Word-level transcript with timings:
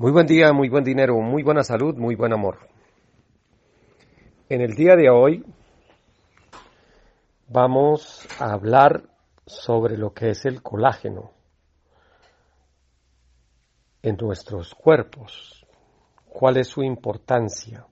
Muy 0.00 0.12
buen 0.12 0.28
día, 0.28 0.52
muy 0.52 0.68
buen 0.68 0.84
dinero, 0.84 1.16
muy 1.16 1.42
buena 1.42 1.64
salud, 1.64 1.96
muy 1.96 2.14
buen 2.14 2.32
amor. 2.32 2.68
En 4.48 4.60
el 4.60 4.76
día 4.76 4.94
de 4.94 5.10
hoy 5.10 5.44
vamos 7.48 8.24
a 8.38 8.52
hablar 8.52 9.02
sobre 9.44 9.98
lo 9.98 10.14
que 10.14 10.30
es 10.30 10.44
el 10.44 10.62
colágeno 10.62 11.32
en 14.00 14.16
nuestros 14.18 14.72
cuerpos, 14.72 15.66
cuál 16.28 16.58
es 16.58 16.68
su 16.68 16.84
importancia, 16.84 17.84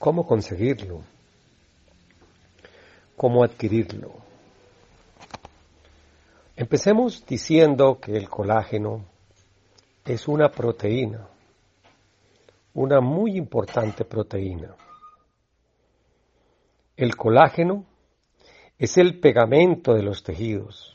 cómo 0.00 0.26
conseguirlo, 0.26 1.02
cómo 3.16 3.44
adquirirlo. 3.44 4.29
Empecemos 6.60 7.24
diciendo 7.24 7.98
que 7.98 8.14
el 8.14 8.28
colágeno 8.28 9.06
es 10.04 10.28
una 10.28 10.50
proteína, 10.50 11.26
una 12.74 13.00
muy 13.00 13.38
importante 13.38 14.04
proteína. 14.04 14.76
El 16.98 17.16
colágeno 17.16 17.86
es 18.78 18.98
el 18.98 19.20
pegamento 19.20 19.94
de 19.94 20.02
los 20.02 20.22
tejidos. 20.22 20.94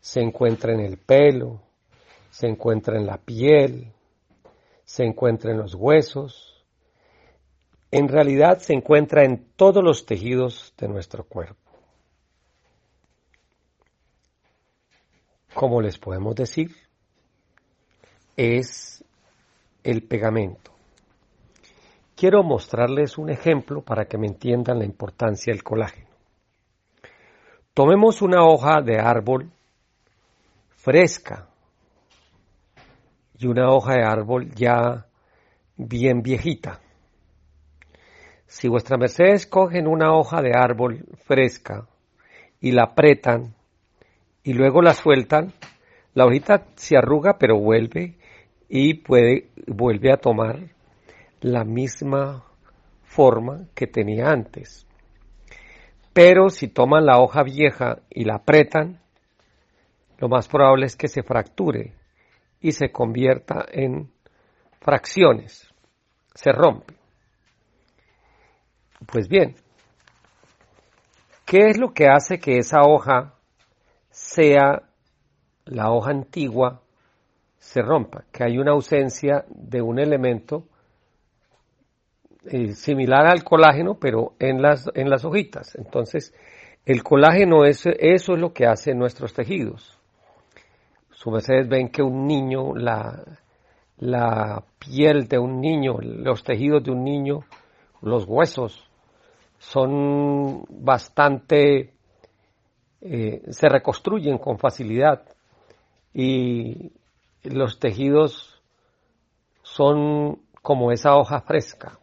Se 0.00 0.20
encuentra 0.20 0.74
en 0.74 0.80
el 0.80 0.98
pelo, 0.98 1.62
se 2.28 2.46
encuentra 2.46 2.98
en 2.98 3.06
la 3.06 3.16
piel, 3.16 3.90
se 4.84 5.04
encuentra 5.04 5.50
en 5.50 5.56
los 5.56 5.74
huesos. 5.74 6.62
En 7.90 8.08
realidad 8.08 8.58
se 8.58 8.74
encuentra 8.74 9.24
en 9.24 9.50
todos 9.56 9.82
los 9.82 10.04
tejidos 10.04 10.74
de 10.76 10.88
nuestro 10.88 11.24
cuerpo. 11.24 11.67
Como 15.58 15.80
les 15.80 15.98
podemos 15.98 16.36
decir, 16.36 16.70
es 18.36 19.04
el 19.82 20.04
pegamento. 20.04 20.70
Quiero 22.14 22.44
mostrarles 22.44 23.18
un 23.18 23.28
ejemplo 23.28 23.82
para 23.82 24.04
que 24.04 24.18
me 24.18 24.28
entiendan 24.28 24.78
la 24.78 24.84
importancia 24.84 25.52
del 25.52 25.64
colágeno. 25.64 26.06
Tomemos 27.74 28.22
una 28.22 28.44
hoja 28.46 28.82
de 28.82 29.00
árbol 29.00 29.50
fresca 30.76 31.48
y 33.36 33.48
una 33.48 33.72
hoja 33.72 33.94
de 33.94 34.04
árbol 34.04 34.54
ya 34.54 35.08
bien 35.76 36.22
viejita. 36.22 36.78
Si 38.46 38.68
vuestra 38.68 38.96
mercedes 38.96 39.44
cogen 39.48 39.88
una 39.88 40.14
hoja 40.14 40.40
de 40.40 40.52
árbol 40.56 41.04
fresca 41.26 41.88
y 42.60 42.70
la 42.70 42.84
apretan 42.84 43.57
y 44.42 44.52
luego 44.52 44.82
la 44.82 44.94
sueltan, 44.94 45.52
la 46.14 46.26
hojita 46.26 46.66
se 46.74 46.96
arruga 46.96 47.38
pero 47.38 47.58
vuelve 47.58 48.16
y 48.68 48.94
puede, 48.94 49.48
vuelve 49.66 50.12
a 50.12 50.16
tomar 50.16 50.68
la 51.40 51.64
misma 51.64 52.44
forma 53.04 53.66
que 53.74 53.86
tenía 53.86 54.28
antes. 54.28 54.86
Pero 56.12 56.50
si 56.50 56.68
toman 56.68 57.06
la 57.06 57.18
hoja 57.18 57.42
vieja 57.42 58.00
y 58.10 58.24
la 58.24 58.36
apretan, 58.36 59.00
lo 60.18 60.28
más 60.28 60.48
probable 60.48 60.86
es 60.86 60.96
que 60.96 61.08
se 61.08 61.22
fracture 61.22 61.92
y 62.60 62.72
se 62.72 62.90
convierta 62.90 63.64
en 63.70 64.10
fracciones, 64.80 65.72
se 66.34 66.50
rompe. 66.50 66.94
Pues 69.06 69.28
bien, 69.28 69.54
¿qué 71.46 71.68
es 71.68 71.78
lo 71.78 71.92
que 71.92 72.08
hace 72.08 72.38
que 72.38 72.58
esa 72.58 72.82
hoja 72.82 73.37
sea 74.28 74.82
la 75.64 75.90
hoja 75.90 76.10
antigua 76.10 76.82
se 77.58 77.80
rompa, 77.80 78.24
que 78.30 78.44
hay 78.44 78.58
una 78.58 78.72
ausencia 78.72 79.46
de 79.48 79.80
un 79.80 79.98
elemento 79.98 80.64
eh, 82.44 82.72
similar 82.72 83.26
al 83.26 83.42
colágeno, 83.42 83.94
pero 83.94 84.34
en 84.38 84.60
las, 84.60 84.88
en 84.94 85.08
las 85.08 85.24
hojitas. 85.24 85.74
Entonces, 85.76 86.34
el 86.84 87.02
colágeno, 87.02 87.64
es, 87.64 87.86
eso 87.86 88.34
es 88.34 88.38
lo 88.38 88.52
que 88.52 88.66
hace 88.66 88.94
nuestros 88.94 89.32
tejidos. 89.32 89.98
Su 91.10 91.30
ustedes 91.30 91.66
ven 91.66 91.88
que 91.88 92.02
un 92.02 92.26
niño, 92.26 92.74
la, 92.74 93.24
la 93.96 94.62
piel 94.78 95.26
de 95.26 95.38
un 95.38 95.58
niño, 95.60 95.98
los 96.00 96.44
tejidos 96.44 96.84
de 96.84 96.90
un 96.90 97.02
niño, 97.02 97.40
los 98.02 98.26
huesos, 98.26 98.88
son 99.58 100.64
bastante 100.68 101.94
eh, 103.00 103.42
se 103.50 103.68
reconstruyen 103.68 104.38
con 104.38 104.58
facilidad 104.58 105.22
y 106.12 106.92
los 107.44 107.78
tejidos 107.78 108.60
son 109.62 110.40
como 110.62 110.90
esa 110.90 111.16
hoja 111.16 111.40
fresca. 111.42 111.98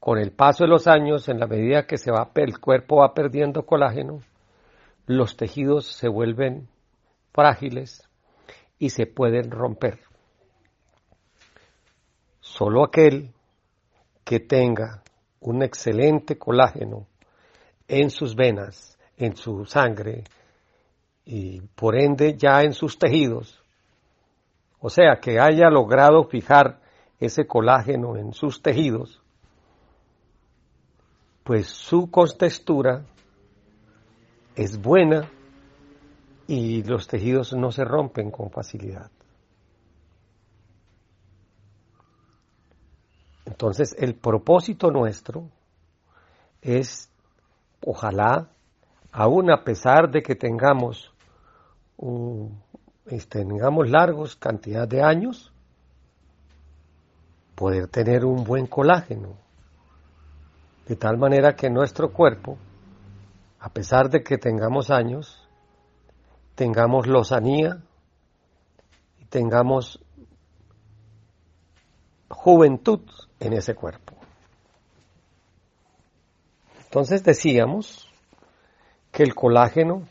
Con 0.00 0.18
el 0.18 0.32
paso 0.32 0.64
de 0.64 0.70
los 0.70 0.86
años, 0.86 1.28
en 1.28 1.38
la 1.38 1.46
medida 1.46 1.86
que 1.86 1.98
se 1.98 2.10
va, 2.10 2.30
el 2.34 2.58
cuerpo 2.58 2.96
va 2.96 3.14
perdiendo 3.14 3.66
colágeno, 3.66 4.22
los 5.06 5.36
tejidos 5.36 5.86
se 5.86 6.08
vuelven 6.08 6.68
frágiles 7.32 8.08
y 8.78 8.90
se 8.90 9.06
pueden 9.06 9.50
romper. 9.50 10.00
Solo 12.40 12.84
aquel 12.84 13.32
que 14.24 14.40
tenga 14.40 15.02
un 15.40 15.62
excelente 15.62 16.38
colágeno 16.38 17.06
en 17.88 18.10
sus 18.10 18.34
venas 18.34 18.98
en 19.20 19.36
su 19.36 19.66
sangre 19.66 20.24
y 21.24 21.60
por 21.60 21.94
ende 21.94 22.36
ya 22.36 22.62
en 22.62 22.72
sus 22.72 22.98
tejidos. 22.98 23.62
O 24.80 24.88
sea, 24.88 25.20
que 25.20 25.38
haya 25.38 25.68
logrado 25.68 26.24
fijar 26.24 26.80
ese 27.18 27.46
colágeno 27.46 28.16
en 28.16 28.32
sus 28.32 28.62
tejidos, 28.62 29.20
pues 31.44 31.68
su 31.68 32.10
contextura 32.10 33.04
es 34.56 34.80
buena 34.80 35.30
y 36.46 36.82
los 36.82 37.06
tejidos 37.06 37.52
no 37.52 37.70
se 37.72 37.84
rompen 37.84 38.30
con 38.30 38.50
facilidad. 38.50 39.10
Entonces, 43.44 43.94
el 43.98 44.14
propósito 44.14 44.90
nuestro 44.90 45.50
es, 46.62 47.10
ojalá, 47.84 48.48
aún 49.12 49.50
a 49.50 49.64
pesar 49.64 50.10
de 50.10 50.22
que 50.22 50.34
tengamos, 50.34 51.12
este, 53.06 53.44
tengamos 53.44 53.88
largos 53.88 54.36
cantidad 54.36 54.86
de 54.86 55.02
años, 55.02 55.52
poder 57.54 57.88
tener 57.88 58.24
un 58.24 58.44
buen 58.44 58.66
colágeno, 58.66 59.34
de 60.86 60.96
tal 60.96 61.18
manera 61.18 61.54
que 61.54 61.68
nuestro 61.70 62.12
cuerpo, 62.12 62.56
a 63.58 63.68
pesar 63.68 64.08
de 64.08 64.22
que 64.22 64.38
tengamos 64.38 64.90
años, 64.90 65.46
tengamos 66.54 67.06
lozanía 67.06 67.82
y 69.18 69.24
tengamos 69.26 70.00
juventud 72.28 73.00
en 73.40 73.52
ese 73.52 73.74
cuerpo. 73.74 74.14
Entonces 76.84 77.22
decíamos 77.22 78.09
que 79.10 79.22
el 79.22 79.34
colágeno 79.34 80.06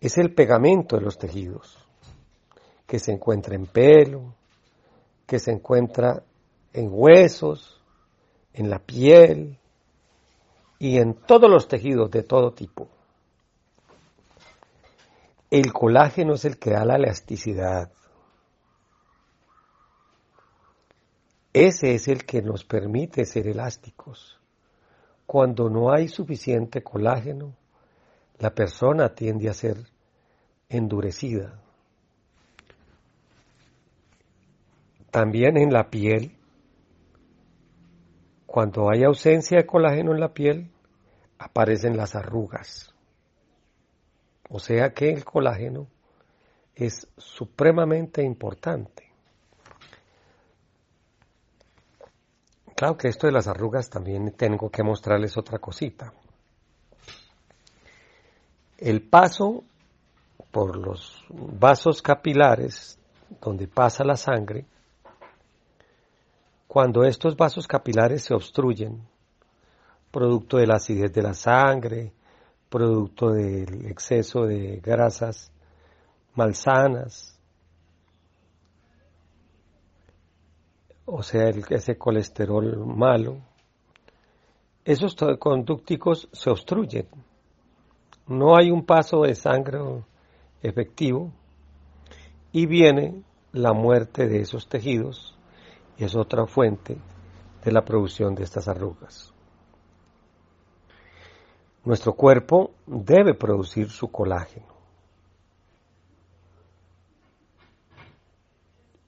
es 0.00 0.18
el 0.18 0.34
pegamento 0.34 0.96
de 0.96 1.02
los 1.02 1.18
tejidos, 1.18 1.78
que 2.86 2.98
se 2.98 3.12
encuentra 3.12 3.54
en 3.54 3.66
pelo, 3.66 4.34
que 5.26 5.38
se 5.38 5.52
encuentra 5.52 6.22
en 6.72 6.88
huesos, 6.90 7.80
en 8.52 8.70
la 8.70 8.78
piel 8.78 9.58
y 10.78 10.98
en 10.98 11.14
todos 11.14 11.50
los 11.50 11.68
tejidos 11.68 12.10
de 12.10 12.22
todo 12.22 12.52
tipo. 12.52 12.88
El 15.50 15.72
colágeno 15.72 16.34
es 16.34 16.44
el 16.44 16.58
que 16.58 16.70
da 16.70 16.84
la 16.84 16.96
elasticidad. 16.96 17.90
Ese 21.52 21.94
es 21.94 22.08
el 22.08 22.24
que 22.24 22.42
nos 22.42 22.64
permite 22.64 23.24
ser 23.24 23.46
elásticos. 23.46 24.40
Cuando 25.24 25.70
no 25.70 25.92
hay 25.92 26.08
suficiente 26.08 26.82
colágeno, 26.82 27.54
la 28.38 28.54
persona 28.54 29.14
tiende 29.14 29.48
a 29.48 29.54
ser 29.54 29.76
endurecida. 30.68 31.60
También 35.10 35.56
en 35.56 35.72
la 35.72 35.90
piel, 35.90 36.36
cuando 38.46 38.90
hay 38.90 39.04
ausencia 39.04 39.58
de 39.58 39.66
colágeno 39.66 40.12
en 40.12 40.20
la 40.20 40.34
piel, 40.34 40.70
aparecen 41.38 41.96
las 41.96 42.14
arrugas. 42.14 42.92
O 44.48 44.58
sea 44.58 44.92
que 44.92 45.10
el 45.10 45.24
colágeno 45.24 45.86
es 46.74 47.08
supremamente 47.16 48.22
importante. 48.22 49.12
Claro 52.74 52.96
que 52.96 53.08
esto 53.08 53.28
de 53.28 53.32
las 53.32 53.46
arrugas 53.46 53.88
también 53.88 54.32
tengo 54.32 54.68
que 54.70 54.82
mostrarles 54.82 55.36
otra 55.36 55.60
cosita. 55.60 56.12
El 58.84 59.00
paso 59.00 59.64
por 60.50 60.76
los 60.76 61.24
vasos 61.30 62.02
capilares 62.02 62.98
donde 63.40 63.66
pasa 63.66 64.04
la 64.04 64.14
sangre, 64.14 64.66
cuando 66.68 67.02
estos 67.02 67.34
vasos 67.34 67.66
capilares 67.66 68.24
se 68.24 68.34
obstruyen, 68.34 69.00
producto 70.10 70.58
de 70.58 70.66
la 70.66 70.74
acidez 70.74 71.10
de 71.14 71.22
la 71.22 71.32
sangre, 71.32 72.12
producto 72.68 73.30
del 73.30 73.86
exceso 73.86 74.44
de 74.44 74.80
grasas 74.80 75.50
malsanas, 76.34 77.40
o 81.06 81.22
sea, 81.22 81.48
ese 81.48 81.96
colesterol 81.96 82.84
malo, 82.84 83.38
esos 84.84 85.16
conducticos 85.38 86.28
se 86.32 86.50
obstruyen. 86.50 87.08
No 88.26 88.56
hay 88.56 88.70
un 88.70 88.86
paso 88.86 89.22
de 89.22 89.34
sangre 89.34 89.78
efectivo 90.62 91.30
y 92.52 92.66
viene 92.66 93.22
la 93.52 93.72
muerte 93.72 94.26
de 94.26 94.40
esos 94.40 94.68
tejidos 94.68 95.36
y 95.98 96.04
es 96.04 96.16
otra 96.16 96.46
fuente 96.46 96.96
de 97.64 97.72
la 97.72 97.84
producción 97.84 98.34
de 98.34 98.44
estas 98.44 98.66
arrugas. 98.68 99.32
Nuestro 101.84 102.14
cuerpo 102.14 102.72
debe 102.86 103.34
producir 103.34 103.90
su 103.90 104.10
colágeno. 104.10 104.72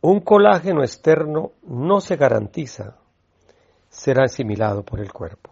Un 0.02 0.20
colágeno 0.20 0.82
externo 0.82 1.52
no 1.62 2.00
se 2.00 2.16
garantiza 2.16 2.98
ser 3.88 4.20
asimilado 4.20 4.84
por 4.84 5.00
el 5.00 5.12
cuerpo. 5.12 5.50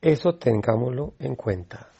Eso 0.00 0.34
tengámoslo 0.34 1.14
en 1.20 1.36
cuenta. 1.36 1.91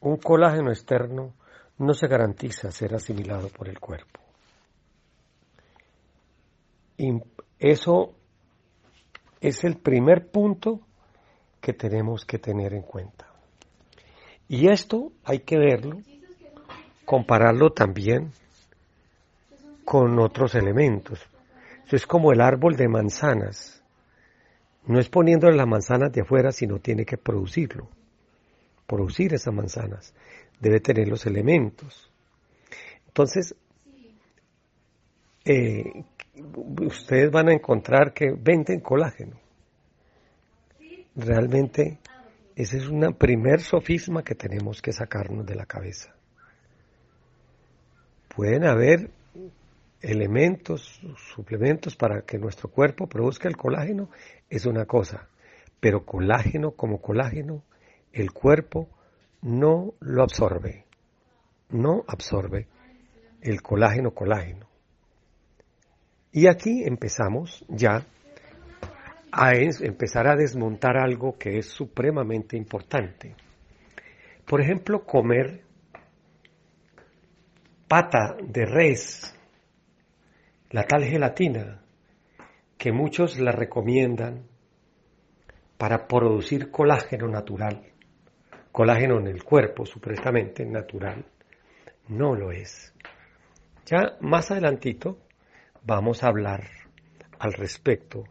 Un 0.00 0.16
colágeno 0.16 0.70
externo 0.70 1.34
no 1.78 1.94
se 1.94 2.06
garantiza 2.06 2.70
ser 2.70 2.94
asimilado 2.94 3.48
por 3.48 3.68
el 3.68 3.78
cuerpo. 3.78 4.20
Y 6.96 7.20
eso 7.58 8.14
es 9.40 9.64
el 9.64 9.76
primer 9.76 10.30
punto 10.30 10.80
que 11.60 11.72
tenemos 11.72 12.24
que 12.24 12.38
tener 12.38 12.74
en 12.74 12.82
cuenta. 12.82 13.26
Y 14.48 14.68
esto 14.68 15.12
hay 15.24 15.40
que 15.40 15.58
verlo, 15.58 15.98
compararlo 17.04 17.70
también 17.70 18.32
con 19.84 20.18
otros 20.18 20.54
elementos. 20.54 21.20
Eso 21.86 21.96
es 21.96 22.06
como 22.06 22.32
el 22.32 22.40
árbol 22.40 22.76
de 22.76 22.88
manzanas. 22.88 23.82
No 24.86 24.98
es 24.98 25.08
poniéndole 25.08 25.56
las 25.56 25.66
manzanas 25.66 26.12
de 26.12 26.22
afuera, 26.22 26.50
sino 26.50 26.78
tiene 26.78 27.04
que 27.04 27.16
producirlo. 27.16 27.88
Producir 28.88 29.34
esas 29.34 29.52
manzanas. 29.54 30.14
Debe 30.58 30.80
tener 30.80 31.06
los 31.06 31.26
elementos. 31.26 32.10
Entonces, 33.06 33.54
eh, 35.44 36.04
ustedes 36.80 37.30
van 37.30 37.50
a 37.50 37.52
encontrar 37.52 38.12
que 38.14 38.32
venden 38.32 38.80
colágeno. 38.80 39.38
Realmente, 41.14 41.98
ese 42.56 42.78
es 42.78 42.88
un 42.88 43.12
primer 43.14 43.60
sofisma 43.60 44.22
que 44.22 44.34
tenemos 44.34 44.80
que 44.80 44.92
sacarnos 44.92 45.44
de 45.44 45.54
la 45.54 45.66
cabeza. 45.66 46.14
Pueden 48.34 48.64
haber 48.64 49.10
elementos, 50.00 51.00
suplementos 51.34 51.96
para 51.96 52.22
que 52.22 52.38
nuestro 52.38 52.70
cuerpo 52.70 53.06
produzca 53.06 53.48
el 53.48 53.56
colágeno 53.56 54.10
es 54.48 54.64
una 54.66 54.86
cosa, 54.86 55.28
pero 55.80 56.04
colágeno 56.04 56.72
como 56.72 57.00
colágeno, 57.00 57.64
el 58.12 58.32
cuerpo 58.32 58.88
no 59.42 59.94
lo 60.00 60.22
absorbe, 60.22 60.84
no 61.70 62.04
absorbe 62.06 62.66
el 63.40 63.62
colágeno 63.62 64.12
colágeno. 64.12 64.66
Y 66.32 66.46
aquí 66.46 66.84
empezamos 66.84 67.64
ya 67.68 68.04
a 69.32 69.52
empezar 69.54 70.26
a 70.26 70.36
desmontar 70.36 70.96
algo 70.96 71.38
que 71.38 71.58
es 71.58 71.66
supremamente 71.66 72.56
importante. 72.56 73.34
Por 74.46 74.60
ejemplo, 74.60 75.04
comer 75.04 75.62
pata 77.86 78.36
de 78.42 78.66
res 78.66 79.34
la 80.70 80.84
tal 80.84 81.04
gelatina 81.04 81.82
que 82.76 82.92
muchos 82.92 83.38
la 83.38 83.52
recomiendan 83.52 84.46
para 85.78 86.06
producir 86.06 86.70
colágeno 86.70 87.28
natural, 87.28 87.82
colágeno 88.72 89.18
en 89.18 89.26
el 89.26 89.42
cuerpo 89.44 89.86
supuestamente 89.86 90.64
natural, 90.64 91.24
no 92.08 92.34
lo 92.34 92.52
es. 92.52 92.94
Ya 93.86 94.16
más 94.20 94.50
adelantito 94.50 95.18
vamos 95.84 96.22
a 96.22 96.28
hablar 96.28 96.64
al 97.38 97.52
respecto 97.52 98.24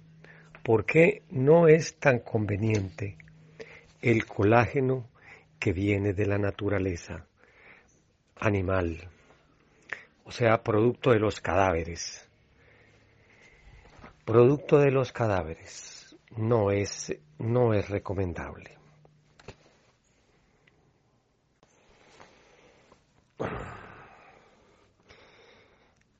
por 0.63 0.85
qué 0.85 1.23
no 1.29 1.67
es 1.67 1.97
tan 1.97 2.19
conveniente 2.19 3.17
el 4.01 4.25
colágeno 4.25 5.07
que 5.59 5.73
viene 5.73 6.13
de 6.13 6.25
la 6.25 6.37
naturaleza 6.37 7.25
animal, 8.39 9.09
o 10.23 10.31
sea, 10.31 10.61
producto 10.61 11.11
de 11.11 11.19
los 11.19 11.41
cadáveres 11.41 12.27
producto 14.27 14.79
de 14.79 14.91
los 14.91 15.13
cadáveres 15.13 16.13
no 16.35 16.69
es, 16.71 17.17
no 17.39 17.73
es 17.73 17.89
recomendable. 17.89 18.77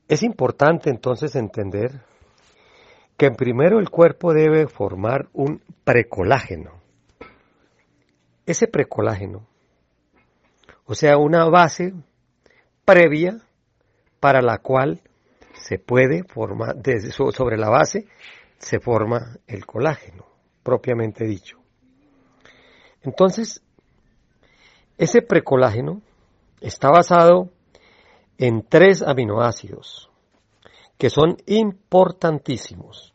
Es 0.07 0.23
importante 0.23 0.89
entonces 0.89 1.35
entender 1.35 2.01
que 3.17 3.31
primero 3.31 3.79
el 3.79 3.89
cuerpo 3.89 4.33
debe 4.33 4.67
formar 4.67 5.27
un 5.33 5.61
precolágeno. 5.83 6.81
Ese 8.45 8.67
precolágeno, 8.67 9.45
o 10.85 10.95
sea, 10.95 11.17
una 11.17 11.45
base 11.49 11.93
previa 12.85 13.41
para 14.21 14.41
la 14.41 14.59
cual 14.59 15.01
se 15.53 15.79
puede 15.79 16.23
formar, 16.23 16.75
desde, 16.77 17.11
sobre 17.11 17.57
la 17.57 17.69
base 17.69 18.07
se 18.57 18.79
forma 18.79 19.37
el 19.47 19.65
colágeno, 19.65 20.25
propiamente 20.63 21.25
dicho. 21.25 21.57
Entonces, 23.01 23.61
ese 24.97 25.21
precolágeno 25.21 26.01
está 26.61 26.89
basado 26.89 27.49
en 28.37 28.63
tres 28.67 29.01
aminoácidos 29.01 30.09
que 30.97 31.09
son 31.09 31.37
importantísimos. 31.45 33.13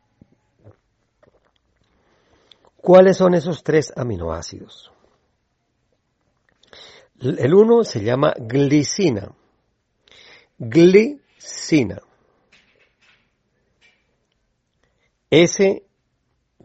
¿Cuáles 2.77 3.17
son 3.17 3.35
esos 3.35 3.63
tres 3.63 3.93
aminoácidos? 3.97 4.93
El 7.21 7.55
uno 7.55 7.85
se 7.85 8.03
llama 8.03 8.35
glicina. 8.37 9.33
Glicina. 10.59 12.03
Ese 15.31 15.85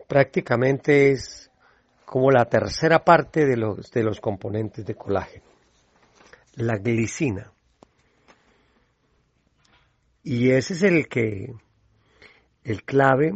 prácticamente 0.07 1.11
es 1.11 1.51
como 2.05 2.31
la 2.31 2.45
tercera 2.45 3.03
parte 3.03 3.45
de 3.45 3.57
los, 3.57 3.91
de 3.91 4.03
los 4.03 4.19
componentes 4.19 4.85
de 4.85 4.95
colágeno, 4.95 5.45
la 6.57 6.77
glicina. 6.77 7.53
Y 10.23 10.51
ese 10.51 10.73
es 10.73 10.83
el 10.83 11.07
que, 11.07 11.53
el 12.63 12.83
clave 12.83 13.31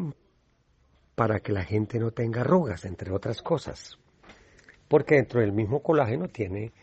para 1.16 1.40
que 1.40 1.54
la 1.54 1.64
gente 1.64 2.00
no 2.00 2.12
tenga 2.12 2.42
arrugas, 2.42 2.84
entre 2.84 3.12
otras 3.12 3.42
cosas. 3.42 3.98
Porque 4.88 5.16
dentro 5.16 5.40
del 5.40 5.54
mismo 5.54 5.82
colágeno 5.82 6.28
tiene, 6.28 6.74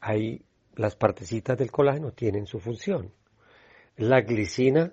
hay, 0.00 0.42
las 0.76 0.94
partecitas 0.94 1.58
del 1.58 1.72
colágeno 1.72 2.12
tienen 2.12 2.46
su 2.46 2.60
función. 2.60 3.12
La 3.96 4.20
glicina 4.20 4.92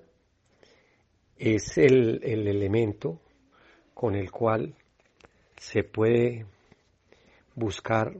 es 1.37 1.77
el, 1.77 2.23
elemento 2.23 3.19
con 3.93 4.15
el 4.15 4.31
cual 4.31 4.75
se 5.57 5.83
puede 5.83 6.45
buscar 7.53 8.15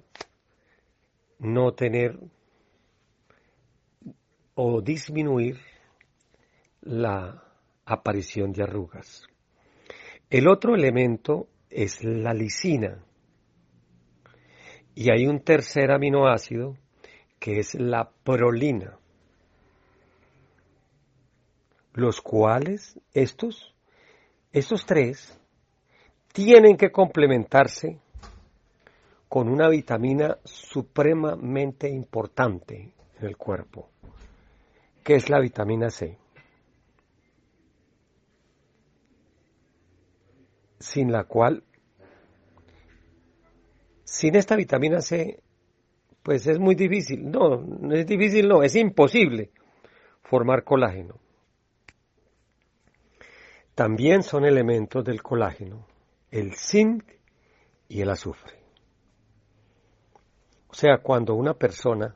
no 1.40 1.74
tener 1.74 2.20
o 4.56 4.82
disminuir 4.82 5.60
la 6.82 7.44
aparición 7.86 8.52
de 8.52 8.64
arrugas. 8.64 9.24
El 10.30 10.48
otro 10.48 10.76
elemento 10.76 11.48
es 11.70 12.04
la 12.04 12.34
lisina. 12.34 13.04
Y 14.96 15.12
hay 15.12 15.28
un 15.28 15.42
tercer 15.42 15.92
aminoácido 15.92 16.78
que 17.40 17.60
es 17.60 17.76
la 17.76 18.10
prolina 18.24 18.98
los 21.96 22.22
cuales 22.22 23.00
estos, 23.14 23.74
estos 24.52 24.86
tres, 24.86 25.40
tienen 26.34 26.76
que 26.76 26.92
complementarse 26.92 28.00
con 29.30 29.48
una 29.48 29.70
vitamina 29.70 30.38
supremamente 30.44 31.90
importante 31.90 32.94
en 33.18 33.26
el 33.26 33.38
cuerpo, 33.38 33.90
que 35.06 35.14
es 35.14 35.30
la 35.30 35.40
vitamina 35.40 35.92
C. 35.92 36.18
Sin 40.80 41.12
la 41.12 41.26
cual, 41.26 41.64
sin 44.04 44.36
esta 44.36 44.56
vitamina 44.56 45.02
C, 45.02 45.44
pues 46.24 46.48
es 46.48 46.58
muy 46.58 46.74
difícil. 46.74 47.30
No, 47.30 47.62
no 47.62 47.94
es 47.94 48.08
difícil, 48.08 48.48
no, 48.48 48.64
es 48.64 48.76
imposible 48.76 49.52
formar 50.24 50.64
colágeno. 50.64 51.20
También 53.76 54.24
son 54.24 54.44
elementos 54.44 55.06
del 55.06 55.22
colágeno 55.22 55.86
el 56.32 56.56
zinc 56.56 57.04
y 57.88 58.02
el 58.02 58.10
azufre. 58.10 58.60
O 60.68 60.74
sea, 60.74 60.98
cuando 60.98 61.36
una 61.36 61.54
persona 61.54 62.16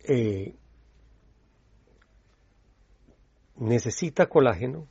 eh, 0.00 0.56
necesita 3.62 4.26
colágeno, 4.26 4.88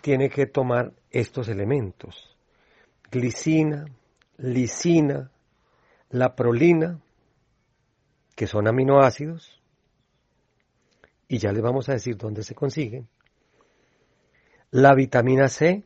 tiene 0.00 0.30
que 0.30 0.46
tomar 0.46 0.92
estos 1.10 1.48
elementos. 1.48 2.36
Glicina, 3.10 3.86
lisina, 4.38 5.30
la 6.10 6.34
prolina, 6.34 7.00
que 8.36 8.46
son 8.46 8.68
aminoácidos, 8.68 9.60
y 11.28 11.38
ya 11.38 11.52
les 11.52 11.62
vamos 11.62 11.88
a 11.88 11.92
decir 11.92 12.16
dónde 12.16 12.42
se 12.42 12.54
consiguen. 12.54 13.08
La 14.70 14.94
vitamina 14.94 15.48
C, 15.48 15.84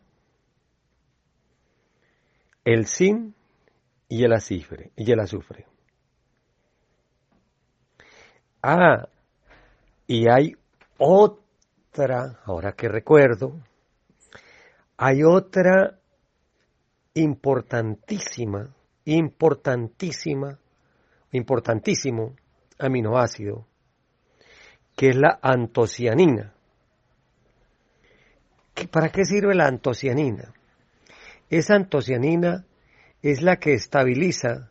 el 2.64 2.87
zinc 2.87 3.34
y 4.08 4.25
el 4.25 4.32
azufre. 4.32 4.92
Y 4.96 5.11
el 5.11 5.20
azufre. 5.20 5.66
Ah, 8.62 9.08
y 10.06 10.28
hay 10.28 10.56
otra, 11.94 12.40
ahora 12.44 12.72
que 12.72 12.88
recuerdo, 12.88 13.60
hay 14.96 15.22
otra 15.22 16.00
importantísima, 17.14 18.74
importantísima, 19.04 20.58
importantísimo 21.30 22.34
aminoácido, 22.80 23.68
que 24.96 25.10
es 25.10 25.16
la 25.16 25.38
antocianina. 25.40 26.52
¿Para 28.90 29.10
qué 29.10 29.24
sirve 29.24 29.54
la 29.54 29.68
antocianina? 29.68 30.52
Esa 31.48 31.76
antocianina 31.76 32.66
es 33.22 33.40
la 33.40 33.56
que 33.56 33.74
estabiliza, 33.74 34.68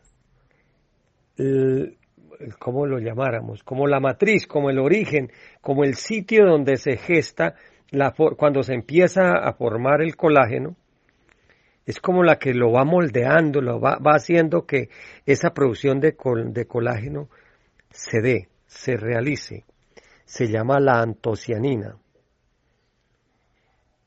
¿cómo 2.59 2.85
lo 2.85 2.99
llamáramos? 2.99 3.63
Como 3.63 3.87
la 3.87 3.99
matriz, 3.99 4.47
como 4.47 4.69
el 4.69 4.79
origen, 4.79 5.31
como 5.61 5.83
el 5.83 5.95
sitio 5.95 6.45
donde 6.45 6.77
se 6.77 6.97
gesta 6.97 7.55
cuando 8.37 8.63
se 8.63 8.73
empieza 8.73 9.33
a 9.33 9.53
formar 9.53 10.01
el 10.01 10.15
colágeno, 10.15 10.75
es 11.85 11.99
como 11.99 12.23
la 12.23 12.37
que 12.37 12.53
lo 12.53 12.71
va 12.71 12.85
moldeando, 12.85 13.61
lo 13.61 13.79
va, 13.79 13.99
haciendo 14.05 14.65
que 14.65 14.89
esa 15.25 15.53
producción 15.53 15.99
de, 15.99 16.15
de 16.47 16.65
colágeno 16.65 17.29
se 17.89 18.21
dé, 18.21 18.47
se 18.65 18.95
realice. 18.95 19.65
Se 20.25 20.47
llama 20.47 20.79
la 20.79 21.01
antocianina. 21.01 21.97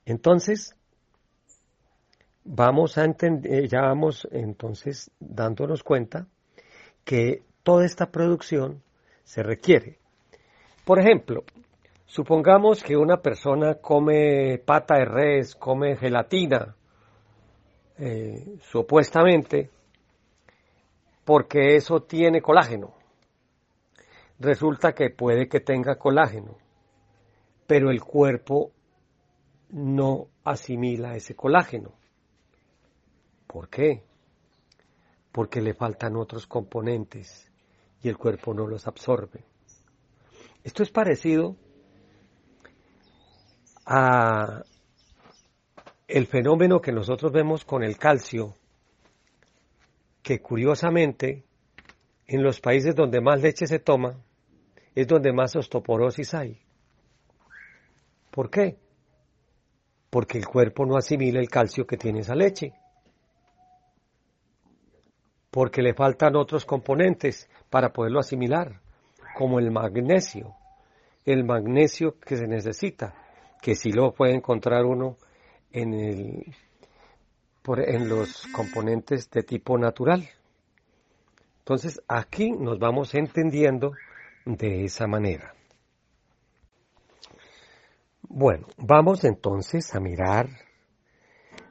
Entonces, 0.07 0.75
vamos 2.45 2.97
a 2.97 3.05
entender, 3.05 3.53
eh, 3.53 3.69
ya 3.69 3.83
vamos 3.83 4.27
entonces 4.31 5.11
dándonos 5.21 5.83
cuenta 5.83 6.27
que 7.05 7.43
toda 7.67 7.85
esta 7.85 8.13
producción 8.13 8.81
se 9.25 9.43
requiere. 9.43 9.99
Por 10.85 11.01
ejemplo, 11.01 11.43
supongamos 12.05 12.81
que 12.85 12.97
una 12.97 13.21
persona 13.21 13.75
come 13.75 14.63
pata 14.65 14.99
de 14.99 15.05
res, 15.05 15.57
come 15.57 15.97
gelatina, 15.97 16.77
eh, 17.99 18.59
supuestamente, 18.61 19.69
porque 21.25 21.75
eso 21.75 22.05
tiene 22.05 22.41
colágeno. 22.41 22.95
Resulta 24.39 24.93
que 24.93 25.11
puede 25.11 25.49
que 25.49 25.59
tenga 25.59 25.97
colágeno, 25.97 26.57
pero 27.67 27.91
el 27.91 28.01
cuerpo 28.01 28.71
no 29.71 30.29
asimila 30.45 31.17
ese 31.17 31.35
colágeno. 31.35 31.95
¿Por 33.49 33.69
qué? 33.69 34.05
Porque 35.33 35.61
le 35.61 35.75
faltan 35.75 36.15
otros 36.15 36.47
componentes 36.47 37.51
y 38.07 38.09
el 38.09 38.17
cuerpo 38.17 38.55
no 38.55 38.69
los 38.69 38.87
absorbe. 38.87 39.45
Esto 40.63 40.85
es 40.85 40.91
parecido 40.91 41.57
a 43.85 44.63
el 46.07 46.27
fenómeno 46.29 46.81
que 46.81 46.93
nosotros 46.93 47.33
vemos 47.33 47.65
con 47.65 47.83
el 47.83 47.99
calcio, 47.99 48.55
que 50.23 50.41
curiosamente 50.41 51.45
en 52.29 52.45
los 52.45 52.61
países 52.61 52.95
donde 52.95 53.21
más 53.21 53.43
leche 53.43 53.67
se 53.67 53.81
toma 53.81 54.23
es 54.95 55.09
donde 55.09 55.33
más 55.33 55.57
osteoporosis 55.57 56.33
hay. 56.35 56.61
¿Por 58.31 58.51
qué? 58.51 58.79
Porque 60.11 60.39
el 60.39 60.47
cuerpo 60.47 60.87
no 60.87 60.97
asimila 60.97 61.41
el 61.41 61.49
calcio 61.49 61.85
que 61.89 61.97
tiene 61.97 62.21
esa 62.21 62.37
leche 62.37 62.73
porque 65.57 65.81
le 65.81 65.95
faltan 65.95 66.37
otros 66.37 66.67
componentes 66.67 67.49
para 67.71 67.91
poderlo 67.91 68.21
asimilar, 68.21 68.79
como 69.35 69.59
el 69.59 69.71
magnesio, 69.71 70.55
el 71.25 71.45
magnesio 71.45 72.21
que 72.21 72.37
se 72.37 72.47
necesita, 72.47 73.15
que 73.63 73.75
sí 73.75 73.91
lo 73.91 74.13
puede 74.13 74.35
encontrar 74.35 74.85
uno 74.85 75.17
en, 75.73 75.95
el, 75.95 76.55
en 77.87 78.07
los 78.07 78.47
componentes 78.49 79.31
de 79.31 79.45
tipo 79.45 79.79
natural. 79.79 80.29
Entonces 81.61 82.03
aquí 82.07 82.53
nos 82.53 82.79
vamos 82.79 83.15
entendiendo 83.15 83.93
de 84.45 84.85
esa 84.85 85.07
manera. 85.07 85.55
Bueno, 88.29 88.67
vamos 88.77 89.25
entonces 89.25 89.95
a 89.95 90.01
mirar 90.01 90.51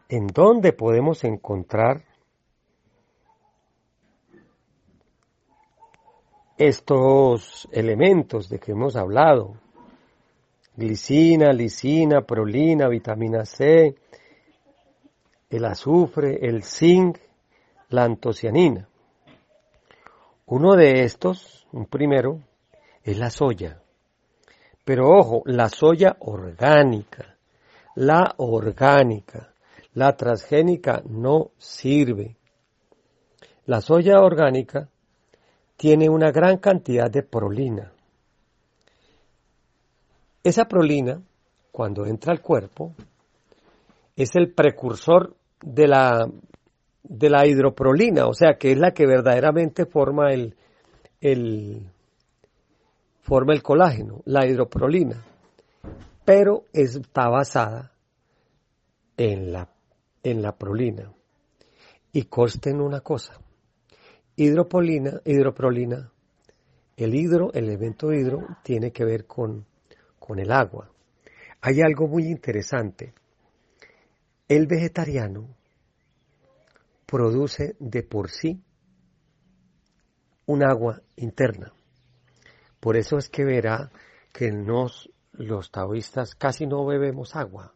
en 0.10 0.26
dónde 0.26 0.74
podemos 0.74 1.24
encontrar 1.24 2.15
estos 6.58 7.68
elementos 7.72 8.50
de 8.50 8.60
que 8.60 8.72
hemos 8.72 8.96
hablado, 8.96 9.56
glicina, 10.76 11.52
lisina, 11.52 12.22
prolina, 12.22 12.88
vitamina 12.88 13.46
C, 13.46 13.96
el 15.50 15.66
azufre, 15.66 16.40
el 16.42 16.64
zinc, 16.64 17.18
la 17.90 18.04
antocianina. 18.04 18.88
Uno 20.48 20.76
de 20.76 21.04
estos, 21.04 21.68
un 21.72 21.86
primero, 21.86 22.40
es 23.04 23.18
la 23.18 23.30
soya. 23.30 23.82
Pero 24.84 25.10
ojo, 25.10 25.42
la 25.46 25.70
soya 25.70 26.16
orgánica, 26.20 27.38
la 27.96 28.36
orgánica, 28.38 29.54
la 29.94 30.16
transgénica 30.16 31.02
no 31.08 31.52
sirve. 31.58 32.38
La 33.66 33.82
soya 33.82 34.20
orgánica 34.20 34.90
tiene 35.78 36.10
una 36.10 36.32
gran 36.32 36.58
cantidad 36.58 37.10
de 37.10 37.24
prolina. 37.24 37.92
Esa 40.44 40.66
prolina, 40.66 41.22
cuando 41.72 42.06
entra 42.06 42.32
al 42.32 42.42
cuerpo, 42.42 42.94
es 44.16 44.36
el 44.36 44.54
precursor 44.54 45.36
de 45.62 45.88
la, 45.88 46.30
de 47.04 47.30
la 47.30 47.48
hidroprolina, 47.48 48.28
o 48.28 48.34
sea 48.34 48.58
que 48.58 48.72
es 48.72 48.78
la 48.78 48.92
que 48.92 49.06
verdaderamente 49.06 49.86
forma 49.86 50.32
el, 50.32 50.56
el, 51.20 51.90
forma 53.22 53.54
el 53.54 53.64
colágeno, 53.64 54.22
la 54.26 54.46
hidroprolina, 54.46 55.24
pero 56.24 56.66
está 56.72 57.28
basada 57.28 57.92
en 59.18 59.52
la, 59.52 59.70
en 60.24 60.42
la 60.42 60.56
prolina. 60.56 61.12
Y 62.12 62.24
consta 62.24 62.70
en 62.70 62.80
una 62.80 63.02
cosa, 63.02 63.38
Hidropolina, 64.36 65.22
hidroprolina. 65.24 66.12
El 66.98 67.16
hidro, 67.16 67.52
el 67.54 67.66
elemento 67.66 68.12
hidro, 68.12 68.46
tiene 68.64 68.92
que 68.92 69.06
ver 69.06 69.26
con, 69.26 69.66
con 70.20 70.40
el 70.40 70.52
agua. 70.52 70.92
Hay 71.62 71.82
algo 71.82 72.08
muy 72.08 72.26
interesante. 72.28 73.14
El 74.48 74.68
vegetariano 74.68 75.56
produce 77.06 77.76
de 77.80 78.04
por 78.04 78.30
sí 78.30 78.62
un 80.46 80.64
agua 80.64 81.02
interna. 81.16 81.74
Por 82.80 82.98
eso 82.98 83.18
es 83.18 83.30
que 83.30 83.44
verá 83.44 83.90
que 84.32 84.52
nos, 84.52 85.10
los 85.32 85.72
taoístas 85.72 86.36
casi 86.36 86.68
no 86.68 86.86
bebemos 86.86 87.36
agua. 87.36 87.74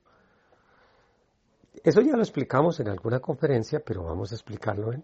Eso 1.83 2.01
ya 2.01 2.15
lo 2.15 2.21
explicamos 2.21 2.79
en 2.79 2.89
alguna 2.89 3.19
conferencia, 3.19 3.79
pero 3.79 4.03
vamos 4.03 4.31
a 4.31 4.35
explicarlo 4.35 4.93
en, 4.93 5.03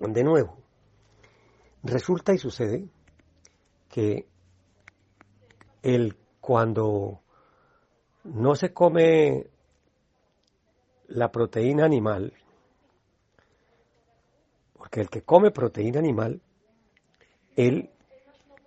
De 0.00 0.24
nuevo, 0.24 0.58
resulta 1.82 2.34
y 2.34 2.38
sucede 2.38 2.88
que 3.88 4.26
el 5.82 6.16
cuando 6.40 7.20
no 8.24 8.54
se 8.54 8.72
come 8.72 9.46
la 11.08 11.30
proteína 11.30 11.84
animal, 11.84 12.32
porque 14.74 15.00
el 15.00 15.08
que 15.08 15.22
come 15.22 15.50
proteína 15.50 16.00
animal, 16.00 16.40
él, 17.56 17.90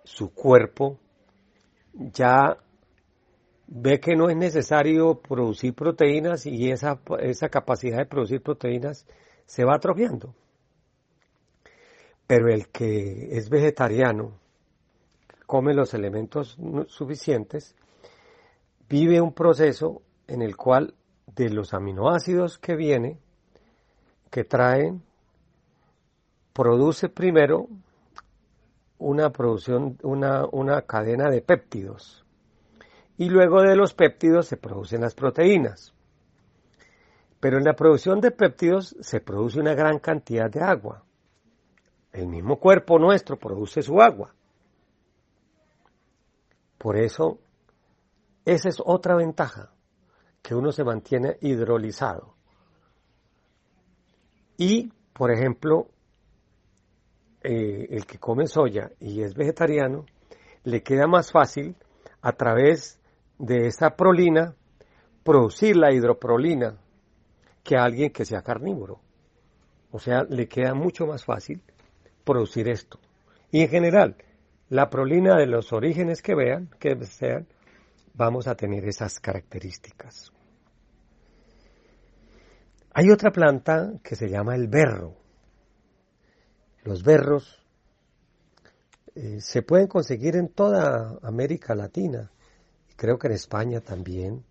su 0.04 0.32
cuerpo, 0.32 0.98
ya 1.92 2.56
ve 3.66 4.00
que 4.00 4.16
no 4.16 4.30
es 4.30 4.36
necesario 4.36 5.20
producir 5.20 5.74
proteínas 5.74 6.46
y 6.46 6.70
esa, 6.70 7.00
esa 7.20 7.48
capacidad 7.48 7.98
de 7.98 8.06
producir 8.06 8.42
proteínas 8.42 9.06
se 9.46 9.64
va 9.64 9.74
atrofiando. 9.74 10.34
Pero 12.28 12.52
el 12.52 12.68
que 12.68 13.36
es 13.38 13.48
vegetariano, 13.48 14.38
come 15.46 15.72
los 15.72 15.94
elementos 15.94 16.58
suficientes, 16.88 17.74
vive 18.86 19.18
un 19.22 19.32
proceso 19.32 20.02
en 20.26 20.42
el 20.42 20.54
cual 20.54 20.94
de 21.34 21.48
los 21.48 21.72
aminoácidos 21.72 22.58
que 22.58 22.76
viene, 22.76 23.18
que 24.30 24.44
traen, 24.44 25.02
produce 26.52 27.08
primero 27.08 27.66
una 28.98 29.30
producción, 29.30 29.96
una, 30.02 30.44
una 30.52 30.82
cadena 30.82 31.30
de 31.30 31.40
péptidos. 31.40 32.26
Y 33.16 33.30
luego 33.30 33.62
de 33.62 33.74
los 33.74 33.94
péptidos 33.94 34.46
se 34.46 34.58
producen 34.58 35.00
las 35.00 35.14
proteínas. 35.14 35.94
Pero 37.40 37.56
en 37.56 37.64
la 37.64 37.72
producción 37.72 38.20
de 38.20 38.32
péptidos 38.32 38.94
se 39.00 39.20
produce 39.22 39.60
una 39.60 39.72
gran 39.72 39.98
cantidad 39.98 40.50
de 40.50 40.60
agua. 40.60 41.04
El 42.12 42.26
mismo 42.26 42.58
cuerpo 42.58 42.98
nuestro 42.98 43.38
produce 43.38 43.82
su 43.82 44.00
agua. 44.00 44.34
Por 46.78 46.96
eso, 46.96 47.38
esa 48.44 48.68
es 48.68 48.80
otra 48.84 49.16
ventaja, 49.16 49.72
que 50.42 50.54
uno 50.54 50.72
se 50.72 50.84
mantiene 50.84 51.36
hidrolizado. 51.40 52.34
Y, 54.56 54.90
por 55.12 55.30
ejemplo, 55.30 55.88
eh, 57.42 57.88
el 57.90 58.06
que 58.06 58.18
come 58.18 58.46
soya 58.46 58.90
y 59.00 59.22
es 59.22 59.34
vegetariano, 59.34 60.06
le 60.64 60.82
queda 60.82 61.06
más 61.06 61.30
fácil 61.30 61.76
a 62.20 62.32
través 62.32 63.00
de 63.38 63.66
esa 63.66 63.96
prolina 63.96 64.56
producir 65.22 65.76
la 65.76 65.92
hidroprolina 65.92 66.78
que 67.62 67.76
a 67.76 67.84
alguien 67.84 68.10
que 68.10 68.24
sea 68.24 68.42
carnívoro. 68.42 69.00
O 69.90 69.98
sea, 69.98 70.24
le 70.24 70.48
queda 70.48 70.74
mucho 70.74 71.06
más 71.06 71.24
fácil 71.24 71.62
producir 72.28 72.68
esto. 72.68 73.00
Y 73.50 73.62
en 73.62 73.68
general, 73.70 74.16
la 74.68 74.90
prolina 74.90 75.38
de 75.38 75.46
los 75.46 75.72
orígenes 75.72 76.20
que 76.20 76.34
vean, 76.34 76.68
que 76.78 76.94
sean, 77.06 77.46
vamos 78.12 78.46
a 78.46 78.54
tener 78.54 78.84
esas 78.84 79.18
características. 79.18 80.30
Hay 82.92 83.10
otra 83.10 83.30
planta 83.30 83.94
que 84.02 84.14
se 84.14 84.28
llama 84.28 84.54
el 84.56 84.68
berro. 84.68 85.14
Los 86.84 87.02
berros 87.02 87.64
eh, 89.14 89.40
se 89.40 89.62
pueden 89.62 89.86
conseguir 89.86 90.36
en 90.36 90.48
toda 90.48 91.18
América 91.22 91.74
Latina, 91.74 92.30
y 92.90 92.94
creo 92.94 93.18
que 93.18 93.28
en 93.28 93.32
España 93.32 93.80
también. 93.80 94.44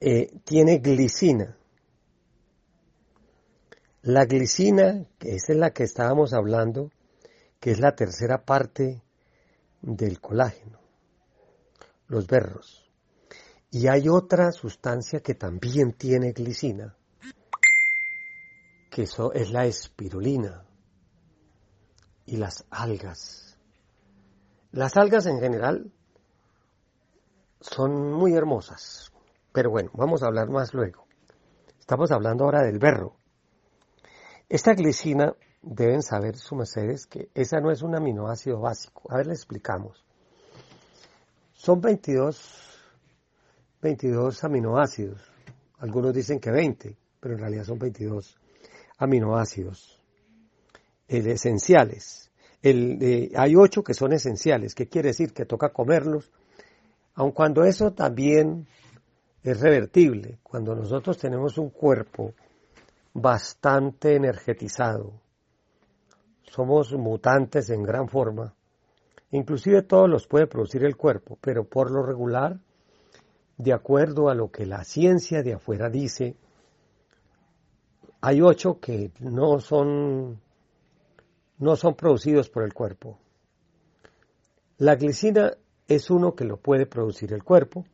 Eh, 0.00 0.30
tiene 0.44 0.78
glicina. 0.78 1.56
La 4.06 4.26
glicina, 4.26 5.06
que 5.18 5.34
es 5.34 5.48
la 5.48 5.70
que 5.70 5.82
estábamos 5.82 6.34
hablando, 6.34 6.90
que 7.58 7.70
es 7.70 7.80
la 7.80 7.96
tercera 7.96 8.44
parte 8.44 9.02
del 9.80 10.20
colágeno, 10.20 10.78
los 12.08 12.26
berros. 12.26 12.86
Y 13.70 13.88
hay 13.88 14.10
otra 14.10 14.52
sustancia 14.52 15.20
que 15.20 15.34
también 15.34 15.94
tiene 15.94 16.32
glicina, 16.32 16.94
que 18.90 19.04
eso 19.04 19.32
es 19.32 19.50
la 19.50 19.64
espirulina 19.64 20.66
y 22.26 22.36
las 22.36 22.66
algas. 22.68 23.58
Las 24.70 24.98
algas 24.98 25.24
en 25.24 25.40
general 25.40 25.90
son 27.58 28.12
muy 28.12 28.34
hermosas, 28.34 29.10
pero 29.50 29.70
bueno, 29.70 29.90
vamos 29.94 30.22
a 30.22 30.26
hablar 30.26 30.50
más 30.50 30.74
luego. 30.74 31.06
Estamos 31.80 32.10
hablando 32.10 32.44
ahora 32.44 32.60
del 32.60 32.78
berro. 32.78 33.23
Esta 34.54 34.72
glicina, 34.72 35.34
deben 35.60 36.00
saber 36.00 36.36
sus 36.36 36.56
mercedes 36.56 37.08
que 37.08 37.28
esa 37.34 37.58
no 37.58 37.72
es 37.72 37.82
un 37.82 37.96
aminoácido 37.96 38.60
básico. 38.60 39.02
A 39.10 39.16
ver, 39.16 39.26
le 39.26 39.32
explicamos. 39.32 40.04
Son 41.54 41.80
22, 41.80 42.54
22 43.82 44.44
aminoácidos. 44.44 45.20
Algunos 45.78 46.14
dicen 46.14 46.38
que 46.38 46.52
20, 46.52 46.96
pero 47.18 47.34
en 47.34 47.40
realidad 47.40 47.64
son 47.64 47.80
22 47.80 48.38
aminoácidos 48.98 50.00
esenciales. 51.08 52.30
El, 52.62 53.02
eh, 53.02 53.32
hay 53.34 53.56
ocho 53.56 53.82
que 53.82 53.92
son 53.92 54.12
esenciales, 54.12 54.76
que 54.76 54.86
quiere 54.86 55.08
decir 55.08 55.32
que 55.32 55.46
toca 55.46 55.70
comerlos, 55.70 56.30
aun 57.16 57.32
cuando 57.32 57.64
eso 57.64 57.92
también 57.92 58.68
es 59.42 59.58
revertible. 59.58 60.38
Cuando 60.44 60.76
nosotros 60.76 61.18
tenemos 61.18 61.58
un 61.58 61.70
cuerpo 61.70 62.34
bastante 63.14 64.16
energetizado, 64.16 65.12
somos 66.42 66.92
mutantes 66.92 67.70
en 67.70 67.84
gran 67.84 68.08
forma, 68.08 68.54
inclusive 69.30 69.82
todos 69.82 70.10
los 70.10 70.26
puede 70.26 70.48
producir 70.48 70.84
el 70.84 70.96
cuerpo, 70.96 71.38
pero 71.40 71.64
por 71.64 71.90
lo 71.90 72.02
regular, 72.02 72.58
de 73.56 73.72
acuerdo 73.72 74.28
a 74.28 74.34
lo 74.34 74.50
que 74.50 74.66
la 74.66 74.84
ciencia 74.84 75.42
de 75.42 75.54
afuera 75.54 75.88
dice, 75.88 76.36
hay 78.20 78.42
ocho 78.42 78.80
que 78.80 79.12
no 79.20 79.60
son, 79.60 80.40
no 81.58 81.76
son 81.76 81.94
producidos 81.94 82.50
por 82.50 82.64
el 82.64 82.74
cuerpo. 82.74 83.18
La 84.78 84.96
glicina 84.96 85.52
es 85.86 86.10
uno 86.10 86.34
que 86.34 86.44
lo 86.44 86.56
puede 86.56 86.86
producir 86.86 87.32
el 87.32 87.44
cuerpo, 87.44 87.84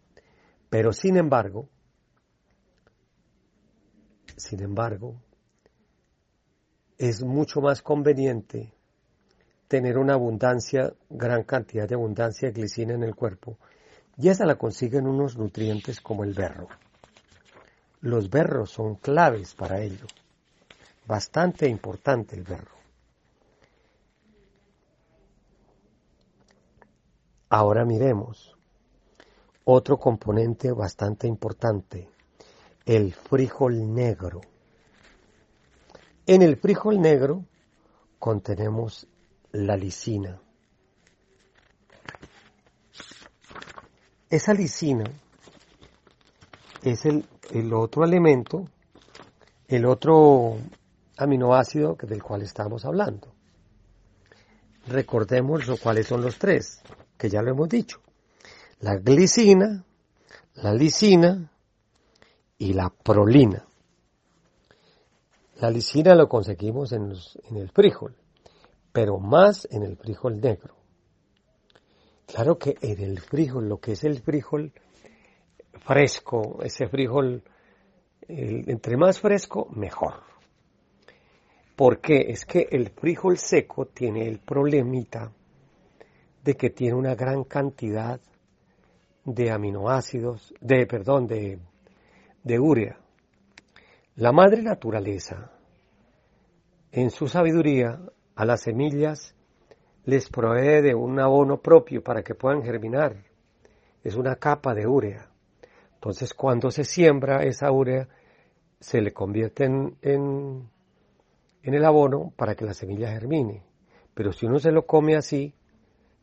pero 0.71 0.93
sin 0.93 1.19
embargo, 1.19 1.69
sin 4.41 4.63
embargo, 4.63 5.15
es 6.99 7.23
mucho 7.23 7.61
más 7.61 7.83
conveniente 7.83 8.73
tener 9.69 9.99
una 9.99 10.15
abundancia, 10.15 10.93
gran 11.09 11.45
cantidad 11.45 11.89
de 11.89 11.95
abundancia 11.95 12.49
de 12.49 12.55
glicina 12.55 12.95
en 12.95 13.05
el 13.05 13.15
cuerpo, 13.15 13.57
y 14.19 14.29
esa 14.29 14.45
la 14.45 14.57
consiguen 14.57 15.07
unos 15.07 15.39
nutrientes 15.39 16.01
como 16.01 16.25
el 16.25 16.35
berro. 16.35 16.69
Los 18.01 18.29
berros 18.29 18.71
son 18.71 18.97
claves 18.97 19.55
para 19.55 19.81
ello. 19.81 20.07
Bastante 21.07 21.69
importante 21.69 22.37
el 22.37 22.43
berro. 22.43 22.77
Ahora 27.49 27.85
miremos 27.85 28.57
otro 29.65 29.99
componente 29.99 30.73
bastante 30.73 31.27
importante, 31.27 32.09
el 32.91 33.15
frijol 33.15 33.95
negro. 33.95 34.41
En 36.27 36.43
el 36.43 36.57
frijol 36.57 37.01
negro 37.01 37.45
contenemos 38.19 39.07
la 39.53 39.77
lisina. 39.77 40.41
Esa 44.29 44.55
lisina 44.55 45.05
es 46.83 47.07
el, 47.07 47.25
el 47.53 47.73
otro 47.75 48.03
elemento, 48.05 48.65
el 49.69 49.87
otro 49.87 50.57
aminoácido 51.17 51.97
del 52.03 52.25
cual 52.25 52.43
estamos 52.43 52.85
hablando. 52.85 53.33
Recordemos 54.89 55.63
cuáles 55.81 56.09
son 56.09 56.23
los 56.23 56.41
tres, 56.41 56.83
que 57.17 57.31
ya 57.31 57.41
lo 57.41 57.53
hemos 57.53 57.69
dicho. 57.69 58.01
La 58.81 58.97
glicina, 58.97 59.85
la 60.55 60.75
lisina 60.75 61.53
y 62.61 62.75
la 62.75 62.91
prolina. 62.91 63.65
La 65.61 65.71
lisina 65.71 66.15
lo 66.15 66.29
conseguimos 66.29 66.93
en, 66.93 67.11
el 67.57 67.71
frijol, 67.71 68.15
pero 68.93 69.19
más 69.19 69.67
en 69.71 69.83
el 69.83 69.97
frijol 69.97 70.41
negro. 70.41 70.75
Claro 72.27 72.59
que 72.59 72.77
en 72.83 73.01
el 73.01 73.19
frijol, 73.19 73.69
lo 73.69 73.79
que 73.79 73.93
es 73.93 74.05
el 74.05 74.21
frijol 74.21 74.73
fresco, 75.87 76.59
ese 76.63 76.87
frijol, 76.87 77.43
entre 78.29 78.97
más 78.99 79.21
fresco, 79.21 79.67
mejor. 79.71 80.23
Porque 81.75 82.27
es 82.29 82.45
que 82.45 82.69
el 82.71 82.91
frijol 82.91 83.39
seco 83.39 83.87
tiene 83.87 84.29
el 84.29 84.39
problemita 84.39 85.33
de 86.45 86.57
que 86.57 86.69
tiene 86.69 86.95
una 86.95 87.15
gran 87.15 87.45
cantidad 87.45 88.21
de 89.25 89.51
aminoácidos, 89.51 90.55
de, 90.61 90.87
perdón, 90.87 91.27
de, 91.27 91.59
de 92.43 92.59
urea. 92.59 92.99
La 94.17 94.33
madre 94.33 94.63
naturaleza 94.63 95.51
en 96.93 97.11
su 97.11 97.29
sabiduría 97.29 98.01
a 98.35 98.45
las 98.45 98.63
semillas 98.63 99.35
les 100.05 100.29
provee 100.29 100.83
de 100.83 100.95
un 100.95 101.21
abono 101.21 101.61
propio 101.61 102.03
para 102.03 102.23
que 102.23 102.35
puedan 102.35 102.63
germinar. 102.63 103.25
Es 104.03 104.17
una 104.17 104.37
capa 104.37 104.75
de 104.75 104.87
urea. 104.87 105.31
Entonces 105.95 106.35
cuando 106.35 106.71
se 106.71 106.85
siembra 106.85 107.45
esa 107.45 107.71
urea 107.71 108.09
se 108.81 109.03
le 109.03 109.13
convierte 109.13 109.65
en, 109.65 109.97
en, 110.03 110.71
el 111.63 111.85
abono 111.85 112.33
para 112.37 112.55
que 112.55 112.65
la 112.65 112.75
semilla 112.75 113.13
germine. 113.13 113.63
Pero 114.15 114.33
si 114.33 114.47
uno 114.47 114.59
se 114.59 114.73
lo 114.73 114.87
come 114.87 115.17
así, 115.17 115.55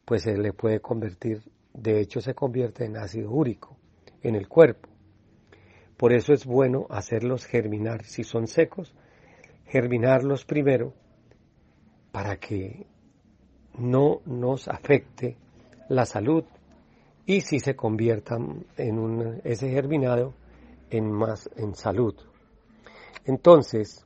pues 0.04 0.24
se 0.24 0.36
le 0.36 0.54
puede 0.54 0.82
convertir, 0.82 1.44
de 1.74 2.00
hecho 2.00 2.20
se 2.20 2.34
convierte 2.34 2.86
en 2.86 2.98
ácido 2.98 3.32
úrico 3.32 3.78
en 4.24 4.36
el 4.36 4.48
cuerpo. 4.48 4.87
Por 5.98 6.14
eso 6.14 6.32
es 6.34 6.46
bueno 6.46 6.86
hacerlos 6.90 7.46
germinar. 7.46 8.04
Si 8.04 8.24
son 8.24 8.48
secos, 8.48 8.94
germinarlos 9.66 10.46
primero 10.46 10.94
para 12.12 12.38
que 12.38 12.86
no 13.78 14.22
nos 14.26 14.68
afecte 14.68 15.38
la 15.90 16.06
salud 16.06 16.44
y 17.26 17.42
si 17.42 17.60
se 17.60 17.76
conviertan 17.76 18.66
en 18.78 19.00
un, 19.00 19.42
ese 19.44 19.70
germinado 19.70 20.34
en 20.90 21.12
más 21.12 21.50
en 21.58 21.76
salud. 21.76 22.16
Entonces, 23.26 24.06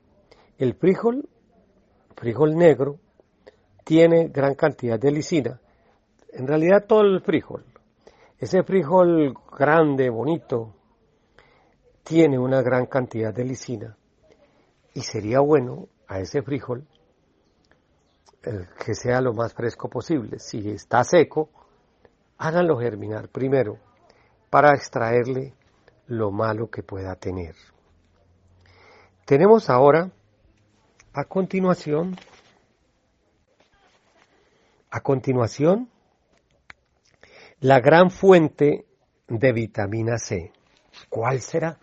el 0.58 0.74
frijol, 0.74 1.30
frijol 2.16 2.56
negro, 2.56 3.00
tiene 3.84 4.30
gran 4.30 4.56
cantidad 4.56 5.00
de 5.00 5.12
lisina. 5.12 5.62
En 6.34 6.48
realidad 6.48 6.86
todo 6.88 7.02
el 7.02 7.22
frijol, 7.22 7.66
ese 8.40 8.64
frijol 8.64 9.36
grande, 9.58 10.10
bonito, 10.10 10.74
tiene 12.04 12.38
una 12.38 12.62
gran 12.62 12.86
cantidad 12.86 13.34
de 13.34 13.46
lisina 13.46 13.98
y 14.94 15.02
sería 15.02 15.40
bueno 15.40 15.88
a 16.08 16.20
ese 16.20 16.42
frijol 16.42 16.86
que 18.42 18.96
sea 18.96 19.22
lo 19.22 19.34
más 19.34 19.54
fresco 19.54 19.90
posible. 19.90 20.40
Si 20.40 20.70
está 20.70 21.04
seco, 21.04 21.50
háganlo 22.38 22.80
germinar 22.80 23.30
primero 23.30 23.78
para 24.50 24.72
extraerle 24.72 25.54
lo 26.08 26.32
malo 26.32 26.70
que 26.70 26.84
pueda 26.84 27.16
tener. 27.16 27.56
Tenemos 29.26 29.70
ahora, 29.70 30.12
a 31.14 31.24
continuación, 31.26 32.16
a 34.90 35.00
continuación, 35.02 35.90
la 37.60 37.80
gran 37.80 38.10
fuente 38.10 38.86
de 39.28 39.54
vitamina 39.54 40.18
C. 40.18 40.52
¿Cuál 41.10 41.40
será? 41.40 41.78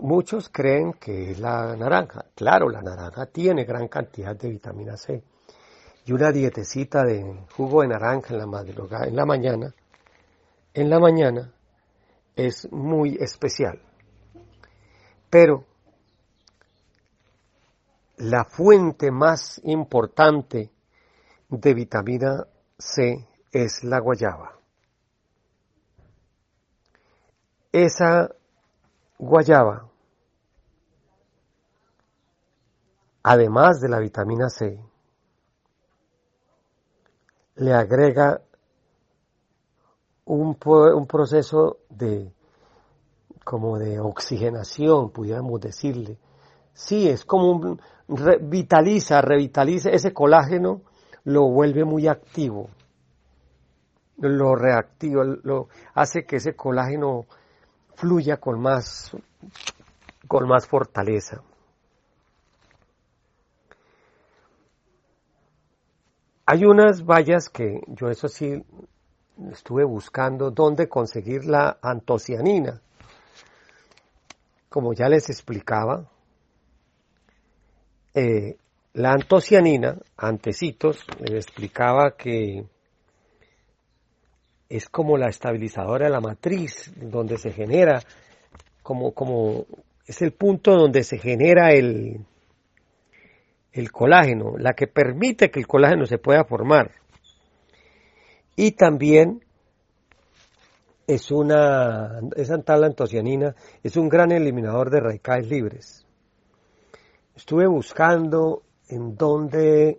Muchos 0.00 0.48
creen 0.48 0.92
que 0.94 1.32
es 1.32 1.40
la 1.40 1.74
naranja. 1.76 2.26
Claro, 2.34 2.68
la 2.68 2.80
naranja 2.80 3.26
tiene 3.26 3.64
gran 3.64 3.88
cantidad 3.88 4.36
de 4.36 4.50
vitamina 4.50 4.96
C. 4.96 5.22
Y 6.06 6.12
una 6.12 6.30
dietecita 6.30 7.02
de 7.04 7.46
jugo 7.56 7.82
de 7.82 7.88
naranja 7.88 8.34
en 8.34 8.38
la 8.38 8.46
madrugada, 8.46 9.06
en 9.06 9.16
la 9.16 9.26
mañana, 9.26 9.74
en 10.72 10.88
la 10.88 10.98
mañana 11.00 11.52
es 12.36 12.70
muy 12.70 13.16
especial. 13.20 13.80
Pero 15.28 15.64
la 18.18 18.44
fuente 18.44 19.10
más 19.10 19.60
importante 19.64 20.70
de 21.48 21.74
vitamina 21.74 22.46
C 22.78 23.26
es 23.50 23.82
la 23.84 23.98
guayaba. 23.98 24.58
Esa 27.72 28.34
guayaba, 29.20 29.86
además 33.22 33.80
de 33.80 33.88
la 33.90 33.98
vitamina 33.98 34.48
C, 34.48 34.82
le 37.56 37.74
agrega 37.74 38.40
un, 40.24 40.56
proceso 41.06 41.78
de 41.90 42.32
como 43.44 43.78
de 43.78 44.00
oxigenación, 44.00 45.10
pudiéramos 45.10 45.60
decirle. 45.60 46.18
Sí, 46.72 47.08
es 47.08 47.26
como 47.26 47.50
un, 47.50 47.80
revitaliza, 48.08 49.20
revitaliza 49.20 49.90
ese 49.90 50.14
colágeno, 50.14 50.80
lo 51.24 51.50
vuelve 51.50 51.84
muy 51.84 52.08
activo, 52.08 52.70
lo 54.16 54.54
reactiva, 54.54 55.24
lo 55.24 55.68
hace 55.92 56.24
que 56.24 56.36
ese 56.36 56.54
colágeno 56.56 57.26
fluya 58.00 58.38
con 58.38 58.60
más, 58.60 59.12
con 60.26 60.48
más 60.48 60.66
fortaleza. 60.66 61.42
Hay 66.46 66.64
unas 66.64 67.04
vallas 67.04 67.50
que 67.50 67.80
yo 67.88 68.08
eso 68.08 68.26
sí 68.26 68.64
estuve 69.52 69.84
buscando 69.84 70.50
dónde 70.50 70.88
conseguir 70.88 71.44
la 71.44 71.78
antocianina. 71.82 72.80
Como 74.70 74.94
ya 74.94 75.08
les 75.08 75.28
explicaba, 75.28 76.08
eh, 78.14 78.56
la 78.94 79.12
antocianina, 79.12 79.98
antecitos, 80.16 81.04
les 81.20 81.46
explicaba 81.46 82.16
que 82.16 82.66
es 84.70 84.88
como 84.88 85.18
la 85.18 85.28
estabilizadora 85.28 86.06
de 86.06 86.12
la 86.12 86.20
matriz, 86.20 86.92
donde 86.96 87.38
se 87.38 87.50
genera, 87.50 88.00
como, 88.84 89.12
como 89.12 89.66
es 90.06 90.22
el 90.22 90.32
punto 90.32 90.76
donde 90.76 91.02
se 91.02 91.18
genera 91.18 91.72
el, 91.72 92.24
el 93.72 93.90
colágeno, 93.90 94.56
la 94.56 94.74
que 94.74 94.86
permite 94.86 95.50
que 95.50 95.58
el 95.58 95.66
colágeno 95.66 96.06
se 96.06 96.18
pueda 96.18 96.44
formar. 96.44 96.92
Y 98.54 98.72
también 98.72 99.44
es 101.08 101.32
una, 101.32 102.20
esa 102.36 102.62
tabla 102.62 102.86
antocianina 102.86 103.56
es 103.82 103.96
un 103.96 104.08
gran 104.08 104.30
eliminador 104.30 104.90
de 104.90 105.00
radicales 105.00 105.48
libres. 105.48 106.06
Estuve 107.34 107.66
buscando 107.66 108.62
en 108.88 109.16
dónde, 109.16 109.98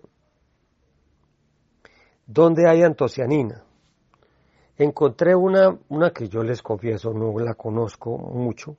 dónde 2.25 2.69
hay 2.69 2.83
antocianina 2.83 3.65
encontré 4.83 5.35
una, 5.35 5.77
una 5.89 6.11
que 6.11 6.27
yo 6.27 6.43
les 6.43 6.61
confieso 6.61 7.13
no 7.13 7.37
la 7.39 7.53
conozco 7.53 8.17
mucho, 8.17 8.77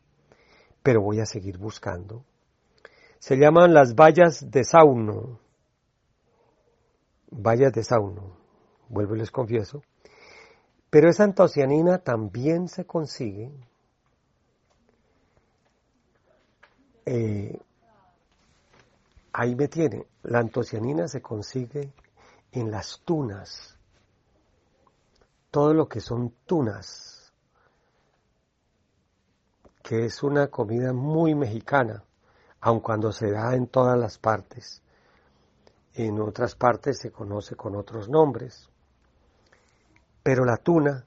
pero 0.82 1.02
voy 1.02 1.20
a 1.20 1.26
seguir 1.26 1.58
buscando. 1.58 2.24
Se 3.18 3.36
llaman 3.36 3.72
las 3.72 3.94
vallas 3.94 4.50
de 4.50 4.64
sauno. 4.64 5.38
Vallas 7.30 7.72
de 7.72 7.82
sauno, 7.82 8.36
vuelvo 8.88 9.14
y 9.14 9.20
les 9.20 9.30
confieso. 9.30 9.82
Pero 10.90 11.08
esa 11.08 11.24
antocianina 11.24 11.98
también 11.98 12.68
se 12.68 12.84
consigue 12.84 13.50
eh, 17.06 17.58
ahí 19.32 19.54
me 19.54 19.68
tiene. 19.68 20.06
La 20.22 20.38
antocianina 20.38 21.08
se 21.08 21.20
consigue 21.20 21.92
en 22.52 22.70
las 22.70 23.00
tunas 23.04 23.78
todo 25.52 25.74
lo 25.74 25.86
que 25.86 26.00
son 26.00 26.34
tunas, 26.46 27.30
que 29.82 30.06
es 30.06 30.22
una 30.22 30.48
comida 30.48 30.94
muy 30.94 31.34
mexicana, 31.34 32.02
aun 32.62 32.80
cuando 32.80 33.12
se 33.12 33.30
da 33.30 33.54
en 33.54 33.66
todas 33.66 33.98
las 33.98 34.16
partes. 34.16 34.82
En 35.92 36.18
otras 36.22 36.54
partes 36.54 37.00
se 37.00 37.12
conoce 37.12 37.54
con 37.54 37.76
otros 37.76 38.08
nombres. 38.08 38.70
Pero 40.22 40.46
la 40.46 40.56
tuna, 40.56 41.04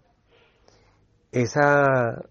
esa 1.32 2.24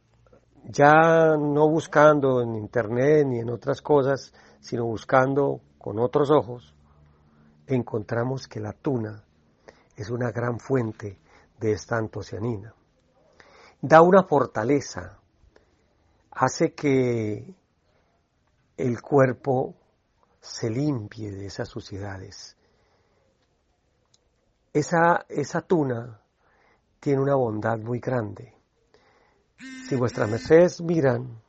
ya 0.62 1.37
no 1.37 1.68
buscando 1.68 2.42
en 2.42 2.55
internet 2.55 3.27
ni 3.27 3.40
en 3.40 3.50
otras 3.50 3.83
cosas, 3.83 4.33
sino 4.61 4.85
buscando 4.85 5.62
con 5.79 5.98
otros 5.98 6.31
ojos, 6.31 6.77
encontramos 7.66 8.46
que 8.46 8.61
la 8.61 8.72
tuna 8.72 9.24
es 9.96 10.11
una 10.11 10.31
gran 10.31 10.61
fuente 10.61 11.24
de 11.59 11.73
esta 11.73 11.97
antocianina. 11.97 12.75
Da 13.81 14.03
una 14.03 14.25
fortaleza, 14.25 15.19
hace 16.31 16.75
que 16.75 17.55
el 18.77 19.01
cuerpo 19.01 19.75
se 20.40 20.71
limpie 20.71 21.31
de 21.31 21.47
esas 21.47 21.69
suciedades. 21.69 22.57
Esa, 24.73 25.25
esa 25.29 25.61
tuna 25.62 26.21
tiene 26.99 27.21
una 27.21 27.37
bondad 27.37 27.79
muy 27.79 28.01
grande. 28.01 28.55
Si 29.88 29.95
vuestras 29.97 30.29
mercedes 30.29 30.81
miran 30.81 31.40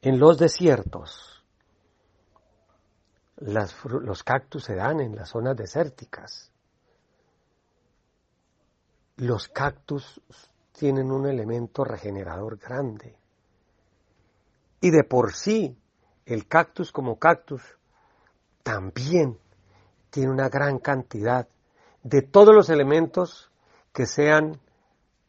en 0.00 0.18
los 0.18 0.38
desiertos, 0.38 1.44
los 3.36 4.22
cactus 4.22 4.64
se 4.64 4.76
dan 4.76 5.00
en 5.00 5.16
las 5.16 5.30
zonas 5.30 5.56
desérticas. 5.56 6.51
Los 9.22 9.46
cactus 9.46 10.20
tienen 10.72 11.12
un 11.12 11.28
elemento 11.28 11.84
regenerador 11.84 12.58
grande. 12.58 13.14
Y 14.80 14.90
de 14.90 15.04
por 15.04 15.32
sí, 15.32 15.78
el 16.26 16.48
cactus 16.48 16.90
como 16.90 17.20
cactus 17.20 17.62
también 18.64 19.38
tiene 20.10 20.28
una 20.28 20.48
gran 20.48 20.80
cantidad 20.80 21.46
de 22.02 22.22
todos 22.22 22.52
los 22.52 22.68
elementos 22.68 23.52
que 23.92 24.06
sean 24.06 24.60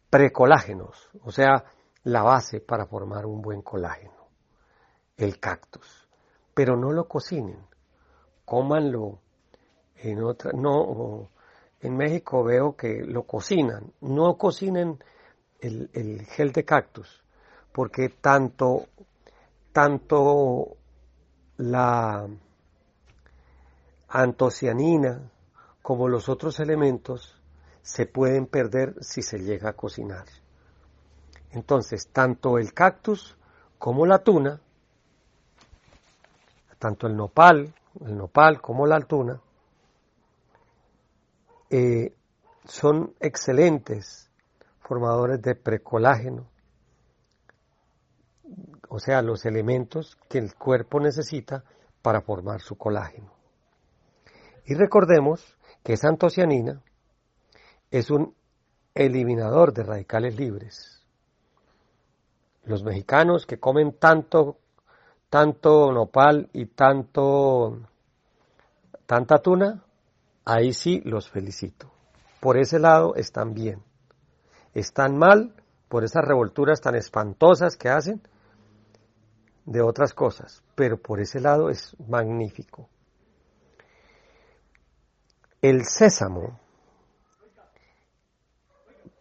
precolágenos, 0.10 1.12
o 1.24 1.32
sea, 1.32 1.64
la 2.02 2.24
base 2.24 2.62
para 2.62 2.88
formar 2.88 3.28
un 3.28 3.44
buen 3.44 3.62
colágeno, 3.62 4.28
el 5.18 5.40
cactus. 5.40 6.10
Pero 6.56 6.76
no 6.76 6.92
lo 6.92 7.08
cocinen, 7.08 7.64
cómanlo 8.44 9.20
en 9.98 10.24
otra, 10.24 10.52
no, 10.52 11.30
en 11.84 11.98
México 11.98 12.44
veo 12.44 12.76
que 12.78 13.04
lo 13.04 13.24
cocinan, 13.24 13.92
no 14.00 14.38
cocinen 14.38 15.04
el, 15.60 15.90
el 15.94 16.26
gel 16.26 16.54
de 16.54 16.64
cactus, 16.64 17.24
porque 17.74 18.08
tanto, 18.08 18.88
tanto 19.74 20.78
la 21.58 22.26
antocianina 24.08 25.30
como 25.82 26.08
los 26.08 26.30
otros 26.30 26.62
elementos 26.62 27.36
se 27.82 28.06
pueden 28.06 28.48
perder 28.48 28.96
si 29.02 29.22
se 29.22 29.40
llega 29.40 29.72
a 29.72 29.74
cocinar. 29.74 30.26
Entonces, 31.52 32.08
tanto 32.14 32.58
el 32.58 32.74
cactus 32.74 33.36
como 33.78 34.06
la 34.06 34.20
tuna, 34.20 34.62
tanto 36.80 37.08
el 37.08 37.18
nopal, 37.18 37.74
el 38.06 38.18
nopal 38.18 38.62
como 38.62 38.88
la 38.88 39.02
tuna, 39.02 39.42
eh, 41.70 42.14
son 42.66 43.14
excelentes 43.20 44.30
formadores 44.82 45.42
de 45.42 45.56
precolágeno, 45.56 46.48
o 48.90 49.00
sea, 49.00 49.22
los 49.22 49.46
elementos 49.46 50.18
que 50.30 50.38
el 50.38 50.54
cuerpo 50.56 51.00
necesita 51.00 51.64
para 52.02 52.22
formar 52.22 52.62
su 52.62 52.78
colágeno. 52.78 53.32
Y 54.66 54.76
recordemos 54.76 55.58
que 55.84 55.94
esa 55.94 56.10
antocianina 56.10 56.82
es 57.92 58.12
un 58.12 58.36
eliminador 58.94 59.74
de 59.74 59.84
radicales 59.84 60.38
libres. 60.38 61.02
Los 62.66 62.84
mexicanos 62.84 63.46
que 63.46 63.60
comen 63.60 63.94
tanto, 63.94 64.58
tanto 65.30 65.92
nopal 65.92 66.50
y 66.54 66.68
tanto, 66.68 67.80
tanta 69.06 69.40
tuna, 69.40 69.84
ahí 70.46 70.74
sí 70.74 71.02
los 71.06 71.30
felicito. 71.30 71.92
Por 72.40 72.58
ese 72.58 72.80
lado 72.80 73.16
están 73.16 73.54
bien. 73.54 73.84
Están 74.74 75.18
mal 75.18 75.54
por 75.88 76.04
esas 76.04 76.26
revolturas 76.26 76.82
tan 76.82 76.96
espantosas 76.96 77.78
que 77.78 77.90
hacen 77.90 78.22
de 79.66 79.82
otras 79.82 80.14
cosas, 80.14 80.64
pero 80.76 80.98
por 80.98 81.20
ese 81.22 81.40
lado 81.40 81.70
es 81.70 81.96
magnífico. 82.08 82.90
El 85.62 85.86
sésamo, 85.86 86.60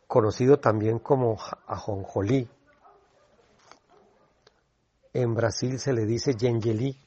conocido 0.09 0.59
también 0.59 0.99
como 0.99 1.39
ajonjolí, 1.67 2.49
en 5.15 5.35
Brasil 5.35 5.79
se 5.79 5.93
le 5.93 6.07
dice 6.07 6.35
yengelí. 6.35 6.99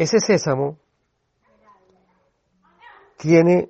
Ese 0.00 0.18
sésamo 0.18 0.78
tiene 3.18 3.68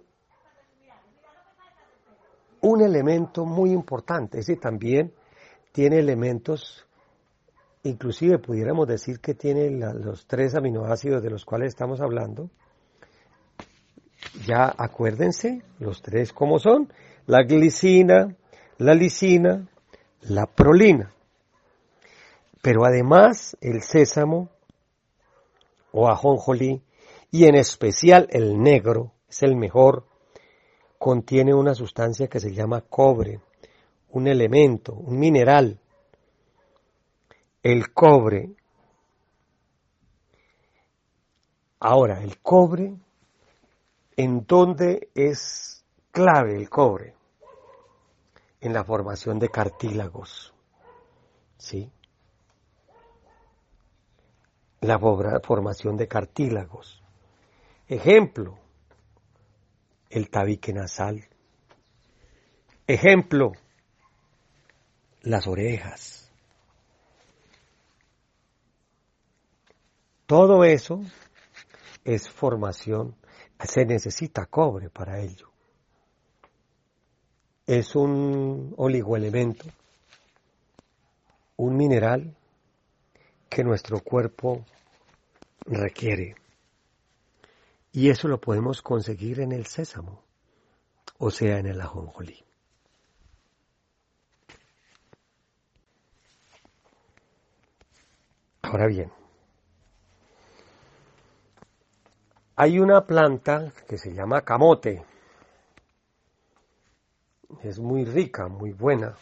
un 2.60 2.82
elemento 2.82 3.44
muy 3.44 3.72
importante, 3.72 4.38
ese 4.38 4.54
también 4.54 5.12
tiene 5.72 5.98
elementos 5.98 6.86
inclusive 7.82 8.38
pudiéramos 8.38 8.86
decir 8.86 9.18
que 9.18 9.34
tiene 9.34 9.72
los 9.72 10.28
tres 10.28 10.54
aminoácidos 10.54 11.20
de 11.20 11.30
los 11.30 11.44
cuales 11.44 11.70
estamos 11.70 12.00
hablando. 12.00 12.48
Ya 14.46 14.72
acuérdense, 14.78 15.64
los 15.80 16.00
tres 16.00 16.32
como 16.32 16.60
son, 16.60 16.92
la 17.26 17.42
glicina, 17.42 18.36
la 18.78 18.94
lisina, 18.94 19.66
la 20.20 20.46
prolina. 20.46 21.12
Pero 22.62 22.84
además 22.84 23.56
el 23.60 23.82
sésamo 23.82 24.48
o 25.92 26.08
ajonjolí 26.08 26.82
y 27.30 27.44
en 27.44 27.54
especial 27.54 28.28
el 28.30 28.60
negro 28.60 29.12
es 29.28 29.42
el 29.42 29.56
mejor, 29.56 30.06
contiene 30.98 31.54
una 31.54 31.74
sustancia 31.74 32.28
que 32.28 32.40
se 32.40 32.52
llama 32.52 32.82
cobre, 32.82 33.40
un 34.10 34.26
elemento, 34.26 34.92
un 34.94 35.18
mineral 35.18 35.80
el 37.62 37.92
cobre. 37.92 38.54
Ahora, 41.80 42.22
el 42.22 42.40
cobre, 42.40 42.94
¿en 44.16 44.46
dónde 44.46 45.10
es 45.14 45.84
clave 46.10 46.56
el 46.56 46.68
cobre? 46.68 47.14
En 48.60 48.72
la 48.72 48.84
formación 48.84 49.38
de 49.38 49.48
cartílagos. 49.48 50.52
¿Sí? 51.56 51.90
La 54.80 54.98
formación 54.98 55.96
de 55.96 56.08
cartílagos. 56.08 57.02
Ejemplo, 57.86 58.58
el 60.08 60.30
tabique 60.30 60.72
nasal. 60.72 61.28
Ejemplo, 62.86 63.52
las 65.22 65.46
orejas. 65.46 66.32
Todo 70.26 70.64
eso 70.64 71.02
es 72.04 72.30
formación, 72.30 73.16
se 73.62 73.84
necesita 73.84 74.46
cobre 74.46 74.88
para 74.88 75.20
ello. 75.20 75.50
Es 77.66 77.94
un 77.94 78.72
oligoelemento, 78.76 79.66
un 81.56 81.76
mineral 81.76 82.36
que 83.50 83.64
nuestro 83.64 84.00
cuerpo 84.00 84.64
requiere. 85.66 86.36
Y 87.92 88.08
eso 88.08 88.28
lo 88.28 88.40
podemos 88.40 88.80
conseguir 88.80 89.40
en 89.40 89.52
el 89.52 89.66
sésamo, 89.66 90.22
o 91.18 91.30
sea, 91.30 91.58
en 91.58 91.66
el 91.66 91.80
ajonjolí. 91.80 92.42
Ahora 98.62 98.86
bien, 98.86 99.10
Hay 102.62 102.78
una 102.78 103.06
planta 103.06 103.72
que 103.88 103.96
se 103.96 104.12
llama 104.12 104.42
camote. 104.42 105.02
Es 107.62 107.78
muy 107.78 108.04
rica, 108.04 108.48
muy 108.48 108.72
buena. 108.72 109.16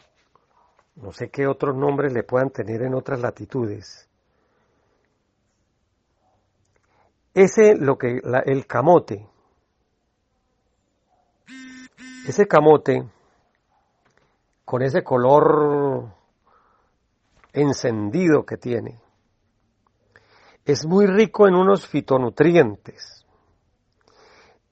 No 0.96 1.12
sé 1.12 1.30
qué 1.30 1.46
otros 1.46 1.76
nombres 1.76 2.12
le 2.12 2.24
puedan 2.24 2.50
tener 2.50 2.82
en 2.82 2.94
otras 2.94 3.20
latitudes. 3.20 4.07
Ese, 7.38 7.76
lo 7.76 7.96
que, 7.96 8.20
el 8.46 8.66
camote. 8.66 9.26
Ese 12.26 12.46
camote, 12.46 13.08
con 14.64 14.82
ese 14.82 15.02
color 15.02 16.12
encendido 17.52 18.44
que 18.44 18.56
tiene, 18.56 19.00
es 20.64 20.84
muy 20.86 21.06
rico 21.06 21.48
en 21.48 21.54
unos 21.54 21.86
fitonutrientes 21.86 23.18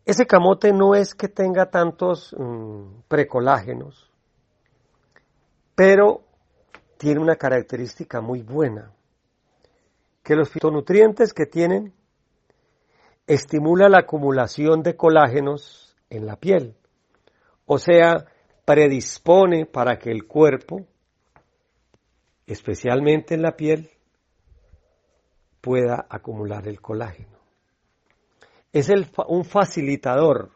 ese 0.06 0.24
camote 0.24 0.72
no 0.72 0.94
es 0.94 1.16
que 1.16 1.26
tenga 1.26 1.68
tantos 1.68 2.32
mm, 2.38 3.00
precolágenos, 3.08 4.08
pero 5.74 6.22
tiene 6.96 7.20
una 7.20 7.34
característica 7.34 8.20
muy 8.20 8.42
buena, 8.42 8.92
que 10.22 10.36
los 10.36 10.48
fitonutrientes 10.48 11.34
que 11.34 11.46
tienen 11.46 11.92
estimula 13.26 13.88
la 13.88 14.00
acumulación 14.00 14.82
de 14.82 14.96
colágenos 14.96 15.96
en 16.10 16.26
la 16.26 16.36
piel, 16.36 16.76
o 17.64 17.78
sea, 17.78 18.26
predispone 18.64 19.66
para 19.66 19.98
que 19.98 20.10
el 20.10 20.26
cuerpo, 20.26 20.86
especialmente 22.46 23.34
en 23.34 23.42
la 23.42 23.56
piel, 23.56 23.90
pueda 25.60 26.06
acumular 26.08 26.68
el 26.68 26.80
colágeno 26.80 27.36
es 28.78 28.90
el, 28.90 29.06
un 29.28 29.46
facilitador 29.46 30.50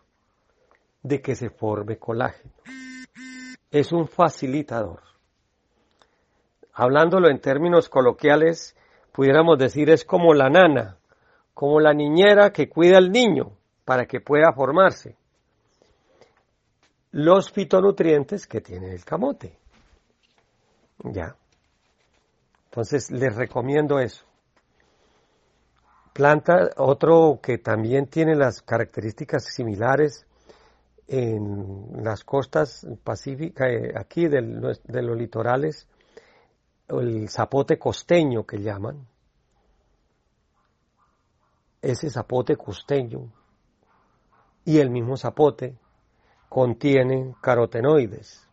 de 1.02 1.22
que 1.22 1.34
se 1.34 1.48
forme 1.48 1.96
colágeno. 1.96 2.52
Es 3.70 3.92
un 3.92 4.08
facilitador. 4.08 5.00
Hablándolo 6.74 7.30
en 7.30 7.40
términos 7.40 7.88
coloquiales, 7.88 8.76
pudiéramos 9.12 9.58
decir 9.58 9.88
es 9.88 10.04
como 10.04 10.34
la 10.34 10.50
nana, 10.50 10.98
como 11.54 11.80
la 11.80 11.92
niñera 11.92 12.52
que 12.52 12.68
cuida 12.68 12.98
al 12.98 13.10
niño 13.10 13.52
para 13.84 14.06
que 14.06 14.20
pueda 14.20 14.52
formarse. 14.52 15.16
Los 17.12 17.50
fitonutrientes 17.50 18.46
que 18.46 18.60
tiene 18.60 18.92
el 18.92 19.04
camote. 19.04 19.58
Ya. 21.04 21.34
Entonces 22.66 23.10
les 23.10 23.34
recomiendo 23.34 23.98
eso. 23.98 24.24
Planta, 26.12 26.70
otro 26.76 27.40
que 27.42 27.58
también 27.58 28.06
tiene 28.06 28.34
las 28.36 28.62
características 28.62 29.44
similares 29.44 30.26
en 31.08 32.04
las 32.04 32.22
costas 32.22 32.86
pacíficas, 33.02 33.68
eh, 33.68 33.92
aquí 33.96 34.28
de 34.28 34.40
los 34.42 35.16
litorales, 35.16 35.88
el 36.88 37.28
zapote 37.28 37.78
costeño 37.78 38.44
que 38.44 38.58
llaman. 38.58 39.06
Ese 41.82 42.10
zapote 42.10 42.56
costeño 42.56 43.32
y 44.64 44.78
el 44.78 44.90
mismo 44.90 45.16
zapote 45.16 45.78
contienen 46.48 47.34
carotenoides. 47.40 48.46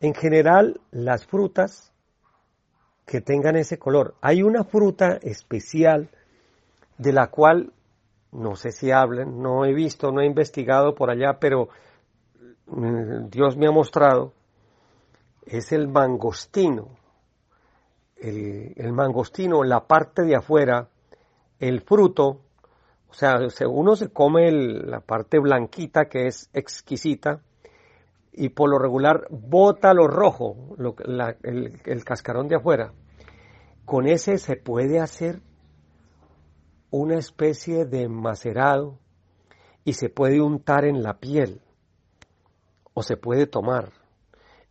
En 0.00 0.14
general, 0.14 0.80
las 0.90 1.26
frutas 1.26 1.92
que 3.06 3.20
tengan 3.20 3.56
ese 3.56 3.78
color. 3.78 4.14
Hay 4.20 4.42
una 4.42 4.64
fruta 4.64 5.18
especial 5.22 6.10
de 6.98 7.12
la 7.12 7.28
cual 7.28 7.72
no 8.34 8.56
sé 8.56 8.72
si 8.72 8.90
hablen, 8.90 9.40
no 9.40 9.64
he 9.64 9.72
visto, 9.72 10.10
no 10.10 10.20
he 10.20 10.26
investigado 10.26 10.94
por 10.94 11.08
allá, 11.08 11.38
pero 11.38 11.68
mm, 12.66 13.28
Dios 13.30 13.56
me 13.56 13.68
ha 13.68 13.70
mostrado, 13.70 14.32
es 15.46 15.72
el 15.72 15.88
mangostino. 15.88 16.88
El, 18.16 18.92
mangostino, 18.92 19.62
la 19.64 19.86
parte 19.86 20.22
de 20.22 20.34
afuera, 20.34 20.88
el 21.68 21.80
fruto, 21.80 22.42
o 23.08 23.14
sea, 23.14 23.38
uno 23.68 23.96
se 23.96 24.10
come 24.10 24.52
la 24.52 25.00
parte 25.00 25.38
blanquita 25.38 26.10
que 26.10 26.26
es 26.26 26.50
exquisita 26.52 27.40
y 28.32 28.50
por 28.50 28.68
lo 28.68 28.78
regular 28.78 29.26
bota 29.30 29.94
lo 29.94 30.06
rojo, 30.06 30.76
el 31.42 32.04
cascarón 32.04 32.48
de 32.48 32.56
afuera. 32.56 32.92
Con 33.86 34.06
ese 34.06 34.36
se 34.36 34.56
puede 34.56 35.00
hacer 35.00 35.40
una 36.90 37.16
especie 37.16 37.86
de 37.86 38.08
macerado 38.08 38.98
y 39.84 39.94
se 39.94 40.10
puede 40.10 40.42
untar 40.42 40.84
en 40.84 41.02
la 41.02 41.14
piel 41.14 41.62
o 42.92 43.02
se 43.02 43.16
puede 43.16 43.46
tomar. 43.46 43.90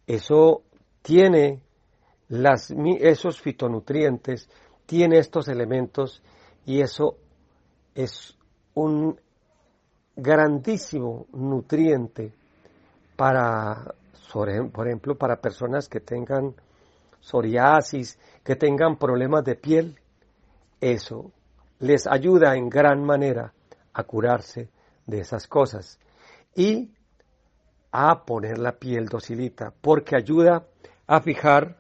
Eso 0.06 0.62
tiene 1.02 1.64
esos 2.30 3.42
fitonutrientes, 3.42 4.48
tiene 4.86 5.18
estos 5.18 5.48
elementos 5.48 6.22
y 6.66 6.82
eso 6.82 7.18
es 7.96 8.38
un 8.74 9.20
grandísimo 10.16 11.28
nutriente 11.34 12.34
para, 13.16 13.94
por 14.32 14.88
ejemplo, 14.88 15.18
para 15.18 15.42
personas 15.42 15.88
que 15.88 16.00
tengan 16.00 16.56
psoriasis, 17.20 18.18
que 18.44 18.56
tengan 18.56 18.98
problemas 18.98 19.44
de 19.44 19.56
piel. 19.56 20.00
Eso 20.80 21.32
les 21.80 22.08
ayuda 22.08 22.56
en 22.56 22.70
gran 22.70 23.04
manera 23.04 23.54
a 23.94 24.04
curarse 24.04 24.70
de 25.06 25.20
esas 25.20 25.48
cosas 25.48 26.00
y 26.56 26.92
a 27.92 28.26
poner 28.26 28.58
la 28.58 28.74
piel 28.74 29.06
docilita, 29.06 29.74
porque 29.82 30.16
ayuda 30.16 30.66
a 31.06 31.22
fijar 31.22 31.78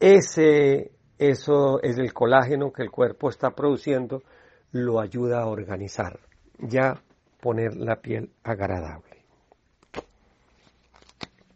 ese, 0.00 0.92
eso 1.18 1.80
es 1.82 1.98
el 1.98 2.12
colágeno 2.12 2.72
que 2.72 2.82
el 2.82 2.90
cuerpo 2.90 3.28
está 3.28 3.50
produciendo, 3.50 4.22
lo 4.72 5.00
ayuda 5.00 5.42
a 5.42 5.46
organizar, 5.46 6.18
ya 6.58 7.02
poner 7.40 7.76
la 7.76 7.96
piel 8.00 8.30
agradable. 8.42 9.22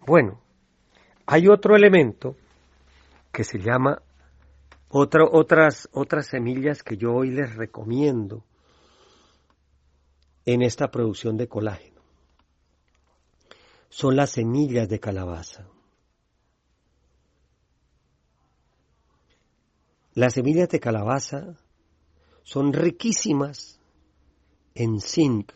Bueno, 0.06 0.40
hay 1.26 1.48
otro 1.48 1.76
elemento 1.76 2.36
que 3.32 3.44
se 3.44 3.58
llama 3.58 4.00
otras, 4.88 5.88
otras 5.92 6.26
semillas 6.26 6.82
que 6.82 6.96
yo 6.96 7.12
hoy 7.12 7.30
les 7.30 7.54
recomiendo 7.56 8.44
en 10.46 10.62
esta 10.62 10.90
producción 10.90 11.36
de 11.36 11.46
colágeno 11.46 11.98
son 13.88 14.16
las 14.16 14.30
semillas 14.30 14.88
de 14.88 15.00
calabaza. 15.00 15.66
Las 20.18 20.34
semillas 20.34 20.68
de 20.68 20.80
calabaza 20.80 21.54
son 22.42 22.72
riquísimas 22.72 23.78
en 24.74 25.00
zinc. 25.00 25.52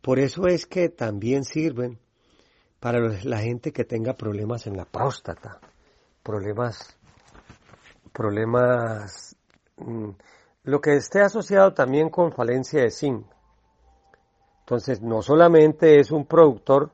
Por 0.00 0.18
eso 0.18 0.46
es 0.46 0.64
que 0.64 0.88
también 0.88 1.44
sirven 1.44 1.98
para 2.80 2.98
la 3.24 3.40
gente 3.40 3.74
que 3.74 3.84
tenga 3.84 4.14
problemas 4.14 4.66
en 4.66 4.74
la 4.74 4.86
próstata 4.86 5.60
problemas, 6.22 6.96
problemas, 8.10 9.36
mm, 9.76 10.12
lo 10.62 10.80
que 10.80 10.96
esté 10.96 11.20
asociado 11.20 11.74
también 11.74 12.08
con 12.08 12.32
falencia 12.32 12.80
de 12.80 12.90
zinc. 12.90 13.26
Entonces, 14.60 15.02
no 15.02 15.20
solamente 15.20 16.00
es 16.00 16.10
un 16.10 16.24
productor, 16.24 16.90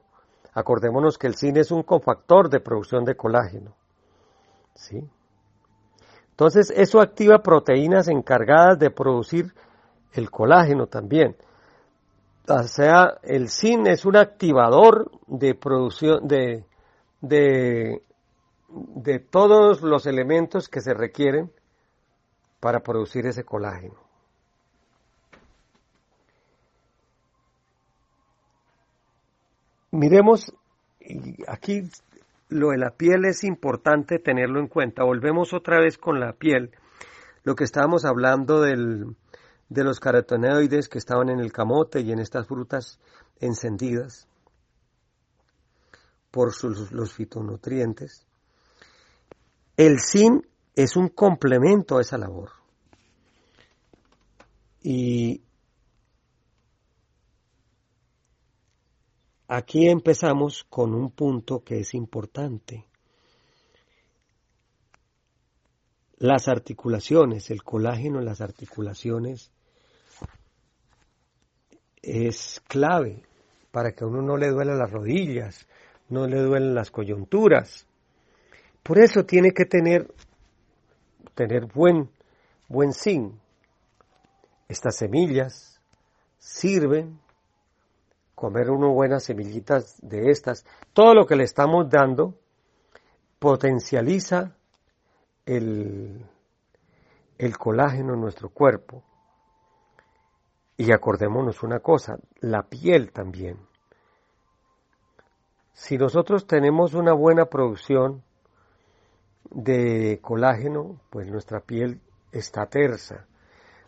acordémonos 0.55 1.19
que 1.19 1.29
el 1.29 1.37
zinc 1.37 1.59
es 1.59 1.71
un 1.71 1.85
cofactor 1.85 2.51
de 2.51 2.59
producción 2.59 3.05
de 3.05 3.17
colágeno. 3.17 3.78
¿Sí? 4.79 5.03
Entonces, 6.31 6.73
eso 6.75 7.01
activa 7.01 7.43
proteínas 7.43 8.09
encargadas 8.09 8.79
de 8.79 8.91
producir 8.91 9.53
el 10.12 10.31
colágeno 10.31 10.87
también. 10.87 11.37
O 12.49 12.62
sea, 12.62 13.19
el 13.23 13.51
zinc 13.51 13.88
es 13.88 14.05
un 14.05 14.17
activador 14.17 15.11
de 15.27 15.55
producción 15.55 16.27
de, 16.27 16.64
de 17.21 18.03
de 18.69 19.19
todos 19.19 19.83
los 19.83 20.07
elementos 20.07 20.69
que 20.69 20.81
se 20.81 20.93
requieren 20.93 21.51
para 22.61 22.81
producir 22.81 23.27
ese 23.27 23.45
colágeno. 23.45 23.97
Miremos, 29.91 30.55
aquí 31.47 31.91
lo 32.49 32.71
de 32.71 32.79
la 32.79 32.91
piel 32.91 33.25
es 33.25 33.45
importante 33.45 34.19
tenerlo 34.19 34.61
en 34.61 34.69
cuenta. 34.69 35.05
Volvemos 35.05 35.53
otra 35.53 35.81
vez 35.81 35.99
con 35.99 36.21
la 36.21 36.33
piel. 36.33 36.71
Lo 37.45 37.55
que 37.55 37.65
estábamos 37.65 38.05
hablando 38.05 38.61
del, 38.61 39.17
de 39.69 39.85
los 39.85 40.01
carotenoides 40.01 40.89
que 40.89 40.99
estaban 40.99 41.29
en 41.29 41.41
el 41.41 41.53
camote 41.53 42.01
y 42.01 42.13
en 42.13 42.19
estas 42.19 42.47
frutas 42.47 42.99
encendidas 43.41 44.29
por 46.31 46.53
sus, 46.53 46.93
los 46.93 47.13
fitonutrientes. 47.13 48.27
El 49.77 50.01
zinc 50.01 50.45
es 50.75 50.97
un 50.97 51.09
complemento 51.09 51.99
a 51.99 52.01
esa 52.01 52.19
labor. 52.19 52.51
Y 54.83 55.43
aquí 59.49 59.89
empezamos 59.89 60.65
con 60.71 60.95
un 60.95 61.11
punto 61.11 61.65
que 61.65 61.81
es 61.81 61.95
importante. 61.95 62.85
Las 66.19 66.49
articulaciones, 66.49 67.51
el 67.51 67.63
colágeno 67.63 68.19
en 68.19 68.25
las 68.25 68.41
articulaciones 68.41 69.51
es 72.03 72.61
clave 72.69 73.23
para 73.71 73.93
que 73.93 74.05
a 74.05 74.07
uno 74.07 74.23
no 74.23 74.37
le 74.37 74.49
duelen 74.49 74.79
las 74.79 74.91
rodillas, 74.91 75.67
no 76.09 76.27
le 76.27 76.41
duelen 76.41 76.75
las 76.75 76.91
coyunturas, 76.91 77.87
por 78.83 78.99
eso 78.99 79.25
tiene 79.25 79.51
que 79.53 79.67
tener, 79.67 80.11
tener 81.35 81.67
buen, 81.67 82.09
buen 82.69 82.95
zinc. 82.95 83.35
Estas 84.67 84.97
semillas 84.97 85.79
sirven, 86.39 87.21
comer 88.38 88.70
unas 88.70 88.94
buenas 88.94 89.24
semillitas 89.24 89.98
de 90.01 90.31
estas. 90.31 90.65
Todo 90.92 91.13
lo 91.13 91.27
que 91.27 91.35
le 91.35 91.42
estamos 91.42 91.90
dando 91.90 92.35
potencializa 93.40 94.56
el, 95.44 96.25
el 97.37 97.58
colágeno 97.58 98.15
en 98.15 98.21
nuestro 98.21 98.50
cuerpo. 98.50 99.02
Y 100.77 100.92
acordémonos 100.92 101.65
una 101.65 101.81
cosa, 101.81 102.19
la 102.38 102.63
piel 102.63 103.10
también. 103.10 103.58
Si 105.73 105.98
nosotros 105.98 106.46
tenemos 106.46 106.94
una 106.94 107.13
buena 107.13 107.46
producción 107.46 108.23
de 109.50 110.21
colágeno, 110.23 111.00
pues 111.10 111.29
nuestra 111.29 111.58
piel 111.58 112.00
está 112.31 112.67
tersa. 112.67 113.27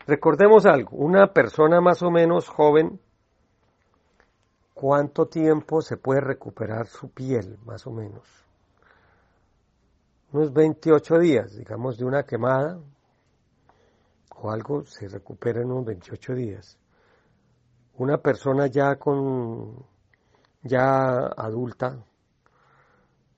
Recordemos 0.09 0.67
algo, 0.67 0.97
una 0.97 1.33
persona 1.33 1.81
más 1.81 2.03
o 2.03 2.11
menos 2.11 2.49
joven, 2.49 2.99
¿cuánto 4.81 5.27
tiempo 5.27 5.83
se 5.83 5.99
puede 5.99 6.23
recuperar 6.23 6.87
su 6.87 7.11
piel, 7.11 7.59
más 7.67 7.87
o 7.87 7.91
menos? 7.91 8.27
Unos 10.33 10.55
28 10.55 11.19
días, 11.19 11.55
digamos, 11.55 11.99
de 11.99 12.07
una 12.07 12.23
quemada 12.23 12.81
o 14.37 14.51
algo 14.51 14.87
se 14.87 15.07
recupera 15.07 15.61
en 15.61 15.71
unos 15.71 15.85
28 15.85 16.33
días. 16.33 16.79
Una 17.99 18.17
persona 18.23 18.69
ya 18.69 18.97
con, 18.97 19.85
ya 20.63 21.27
adulta, 21.37 22.03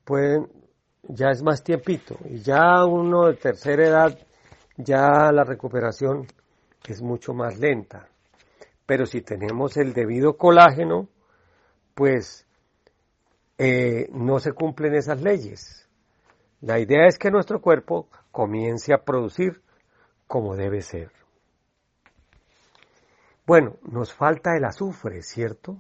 pueden 0.05 0.49
ya 1.03 1.31
es 1.31 1.43
más 1.43 1.65
tiempito. 1.65 2.19
Y 2.25 2.39
ya 2.39 2.85
uno 2.85 3.27
de 3.27 3.35
tercera 3.35 3.85
edad, 3.85 4.19
ya 4.77 5.33
la 5.33 5.43
recuperación 5.43 6.25
es 6.87 7.03
mucho 7.03 7.35
más 7.35 7.59
lenta. 7.59 8.07
Pero 8.87 9.07
si 9.07 9.23
tenemos 9.23 9.77
el 9.77 9.93
debido 9.93 10.37
colágeno, 10.37 11.09
pues 11.95 12.47
eh, 13.59 14.09
no 14.13 14.39
se 14.41 14.53
cumplen 14.53 14.95
esas 14.95 15.21
leyes. 15.21 15.89
La 16.61 16.79
idea 16.79 17.07
es 17.07 17.19
que 17.19 17.31
nuestro 17.31 17.61
cuerpo 17.61 18.09
comience 18.31 18.93
a 18.95 19.05
producir 19.05 19.63
como 20.27 20.57
debe 20.57 20.81
ser. 20.83 21.11
Bueno, 23.45 23.77
nos 23.83 24.15
falta 24.15 24.57
el 24.57 24.65
azufre, 24.65 25.23
¿cierto? 25.23 25.79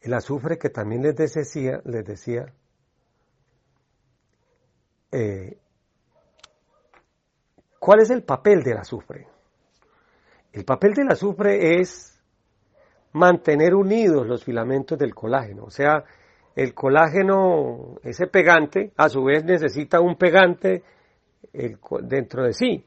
El 0.00 0.14
azufre 0.14 0.58
que 0.58 0.70
también 0.70 1.02
les 1.02 1.14
decía, 1.14 1.80
les 1.84 2.04
decía 2.04 2.52
eh, 5.12 5.58
¿cuál 7.78 8.00
es 8.00 8.10
el 8.10 8.22
papel 8.22 8.62
del 8.62 8.78
azufre? 8.78 9.26
El 10.52 10.64
papel 10.64 10.94
del 10.94 11.10
azufre 11.10 11.80
es 11.80 12.17
mantener 13.18 13.74
unidos 13.74 14.26
los 14.26 14.44
filamentos 14.44 14.98
del 14.98 15.14
colágeno, 15.14 15.64
o 15.64 15.70
sea, 15.70 16.04
el 16.54 16.74
colágeno, 16.74 17.98
ese 18.02 18.26
pegante, 18.26 18.92
a 18.96 19.08
su 19.08 19.22
vez 19.22 19.44
necesita 19.44 20.00
un 20.00 20.16
pegante 20.16 20.82
dentro 22.02 22.44
de 22.44 22.52
sí. 22.52 22.84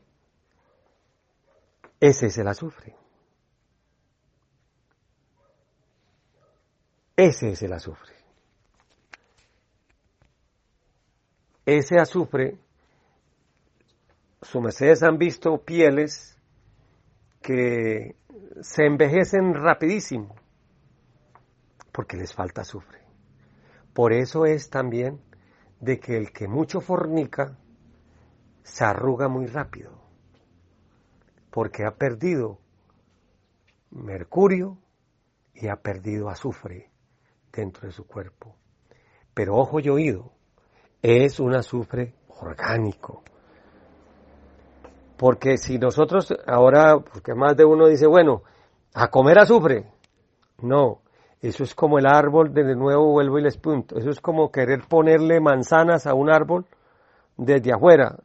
Ese 2.00 2.26
es 2.26 2.38
el 2.38 2.48
azufre. 2.48 2.96
Ese 7.16 7.52
es 7.52 7.62
el 7.62 7.72
azufre. 7.72 8.16
Ese 11.66 12.00
azufre, 12.00 12.58
su 14.42 14.60
mercedes 14.60 15.04
han 15.04 15.18
visto 15.18 15.60
pieles 15.60 16.36
que 17.42 18.16
se 18.62 18.86
envejecen 18.86 19.54
rapidísimo 19.54 20.36
porque 21.92 22.18
les 22.18 22.34
falta 22.34 22.62
azufre. 22.62 23.00
Por 23.94 24.14
eso 24.14 24.46
es 24.46 24.70
también 24.70 25.22
de 25.80 26.00
que 26.00 26.18
el 26.18 26.32
que 26.32 26.48
mucho 26.48 26.80
fornica 26.80 27.58
se 28.64 28.86
arruga 28.86 29.28
muy 29.28 29.48
rápido, 29.48 29.92
porque 31.50 31.86
ha 31.86 31.96
perdido 31.96 32.60
mercurio 33.90 34.78
y 35.54 35.68
ha 35.68 35.78
perdido 35.78 36.30
azufre 36.30 36.92
dentro 37.52 37.88
de 37.88 37.92
su 37.92 38.06
cuerpo. 38.06 38.56
Pero 39.34 39.56
ojo 39.58 39.80
y 39.80 39.90
oído, 39.90 40.32
es 41.02 41.40
un 41.40 41.56
azufre 41.56 42.16
orgánico. 42.28 43.24
Porque 45.22 45.58
si 45.58 45.78
nosotros 45.78 46.34
ahora, 46.48 46.98
porque 46.98 47.36
más 47.36 47.56
de 47.56 47.64
uno 47.64 47.86
dice, 47.86 48.08
bueno, 48.08 48.42
a 48.96 49.10
comer 49.10 49.38
azufre. 49.38 49.86
No, 50.64 51.04
eso 51.40 51.64
es 51.64 51.76
como 51.76 52.00
el 52.00 52.08
árbol, 52.08 52.52
de 52.52 52.76
nuevo 52.76 53.12
vuelvo 53.12 53.38
y 53.38 53.44
les 53.44 53.56
punto. 53.56 54.00
Eso 54.00 54.10
es 54.10 54.20
como 54.20 54.52
querer 54.52 54.82
ponerle 54.90 55.40
manzanas 55.40 56.08
a 56.08 56.16
un 56.16 56.32
árbol 56.32 56.66
desde 57.38 57.72
afuera. 57.72 58.18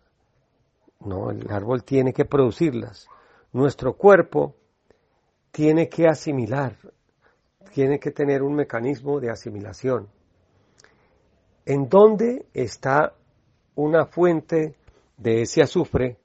No, 1.00 1.30
el 1.30 1.46
árbol 1.50 1.84
tiene 1.84 2.14
que 2.14 2.24
producirlas. 2.24 3.08
Nuestro 3.52 3.92
cuerpo 3.92 4.54
tiene 5.50 5.90
que 5.90 6.08
asimilar, 6.08 6.76
tiene 7.74 8.00
que 8.00 8.10
tener 8.10 8.42
un 8.42 8.54
mecanismo 8.54 9.20
de 9.20 9.28
asimilación. 9.28 10.08
¿En 11.66 11.90
dónde 11.90 12.46
está 12.54 13.12
una 13.74 14.06
fuente 14.06 14.76
de 15.18 15.42
ese 15.42 15.60
azufre 15.60 16.16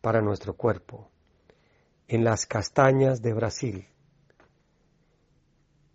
para 0.00 0.20
nuestro 0.20 0.54
cuerpo? 0.54 1.10
En 2.08 2.24
las 2.24 2.46
castañas 2.46 3.22
de 3.22 3.34
Brasil 3.34 3.90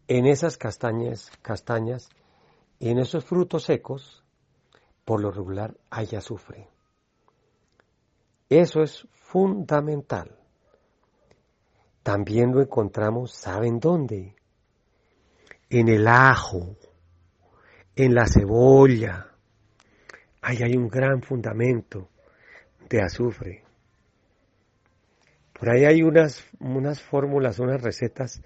en 0.08 0.28
esas 0.28 0.58
castañas, 0.58 1.32
castañas 1.42 2.10
y 2.80 2.90
en 2.90 3.00
esos 3.00 3.26
frutos 3.26 3.64
secos, 3.64 4.24
por 5.04 5.22
lo 5.22 5.32
regular 5.32 5.76
hay 5.90 6.16
azufre. 6.16 6.70
Eso 8.50 8.82
es 8.82 9.08
fundamental. 9.12 10.38
También 12.04 12.52
lo 12.52 12.62
encontramos, 12.62 13.32
¿saben 13.32 13.80
dónde? 13.80 14.36
En 15.70 15.88
el 15.88 16.08
ajo, 16.08 16.76
en 17.96 18.14
la 18.14 18.28
cebolla. 18.28 19.32
Ahí 20.42 20.62
hay 20.62 20.78
un 20.78 20.88
gran 20.88 21.24
fundamento 21.24 22.10
de 22.88 23.02
azufre. 23.02 23.65
Por 25.58 25.70
ahí 25.70 25.86
hay 25.86 26.04
unas, 26.04 26.46
unas 26.60 27.02
fórmulas, 27.02 27.60
unas 27.60 27.82
recetas 27.82 28.42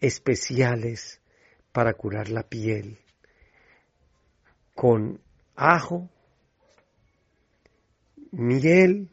especiales 0.00 1.20
para 1.72 1.92
curar 1.92 2.30
la 2.30 2.42
piel 2.42 2.98
con 4.74 5.20
ajo, 5.56 6.08
miel 8.32 9.10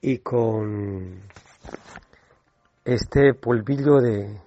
y 0.00 0.18
con 0.18 1.22
este 2.84 3.34
polvillo 3.34 4.00
de 4.00 4.40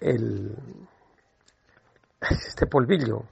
el 0.00 0.56
este 2.20 2.66
polvillo 2.66 3.24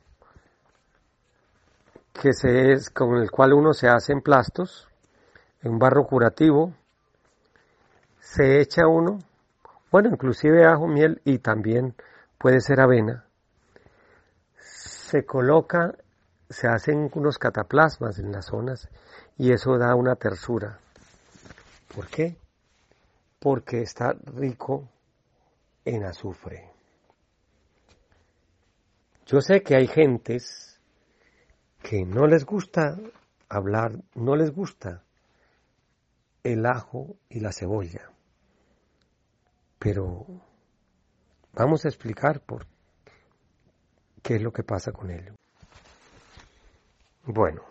que 2.20 2.34
se 2.34 2.72
es 2.72 2.90
con 2.90 3.16
el 3.16 3.30
cual 3.30 3.54
uno 3.54 3.72
se 3.72 3.88
hace 3.88 4.12
en 4.12 4.20
plastos 4.20 4.89
en 5.62 5.78
barro 5.78 6.06
curativo 6.06 6.72
se 8.20 8.60
echa 8.60 8.86
uno, 8.86 9.18
bueno, 9.90 10.10
inclusive 10.10 10.64
ajo, 10.64 10.86
miel 10.86 11.20
y 11.24 11.38
también 11.38 11.94
puede 12.38 12.60
ser 12.60 12.80
avena. 12.80 13.24
Se 14.58 15.24
coloca, 15.26 15.94
se 16.48 16.68
hacen 16.68 17.10
unos 17.14 17.38
cataplasmas 17.38 18.18
en 18.18 18.30
las 18.32 18.46
zonas 18.46 18.88
y 19.36 19.52
eso 19.52 19.76
da 19.78 19.94
una 19.94 20.16
tersura. 20.16 20.78
¿Por 21.94 22.06
qué? 22.06 22.36
Porque 23.40 23.82
está 23.82 24.14
rico 24.36 24.88
en 25.84 26.04
azufre. 26.04 26.70
Yo 29.26 29.40
sé 29.40 29.62
que 29.62 29.76
hay 29.76 29.86
gentes 29.86 30.78
que 31.82 32.04
no 32.04 32.26
les 32.26 32.44
gusta 32.44 32.96
hablar, 33.48 33.92
no 34.14 34.36
les 34.36 34.52
gusta 34.52 35.02
el 36.42 36.66
ajo 36.66 37.16
y 37.28 37.40
la 37.40 37.52
cebolla. 37.52 38.10
Pero 39.78 40.26
vamos 41.52 41.84
a 41.84 41.88
explicar 41.88 42.40
por 42.40 42.66
qué 44.22 44.36
es 44.36 44.42
lo 44.42 44.52
que 44.52 44.62
pasa 44.62 44.92
con 44.92 45.10
ello. 45.10 45.34
Bueno, 47.24 47.62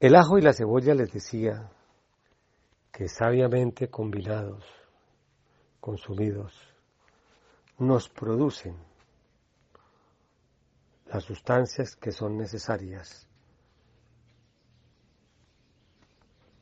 el 0.00 0.14
ajo 0.14 0.38
y 0.38 0.42
la 0.42 0.52
cebolla 0.52 0.94
les 0.94 1.12
decía 1.12 1.70
que 2.92 3.08
sabiamente 3.08 3.88
combinados, 3.90 4.64
consumidos, 5.80 6.54
nos 7.78 8.08
producen 8.08 8.76
las 11.06 11.24
sustancias 11.24 11.94
que 11.96 12.10
son 12.10 12.36
necesarias 12.36 13.25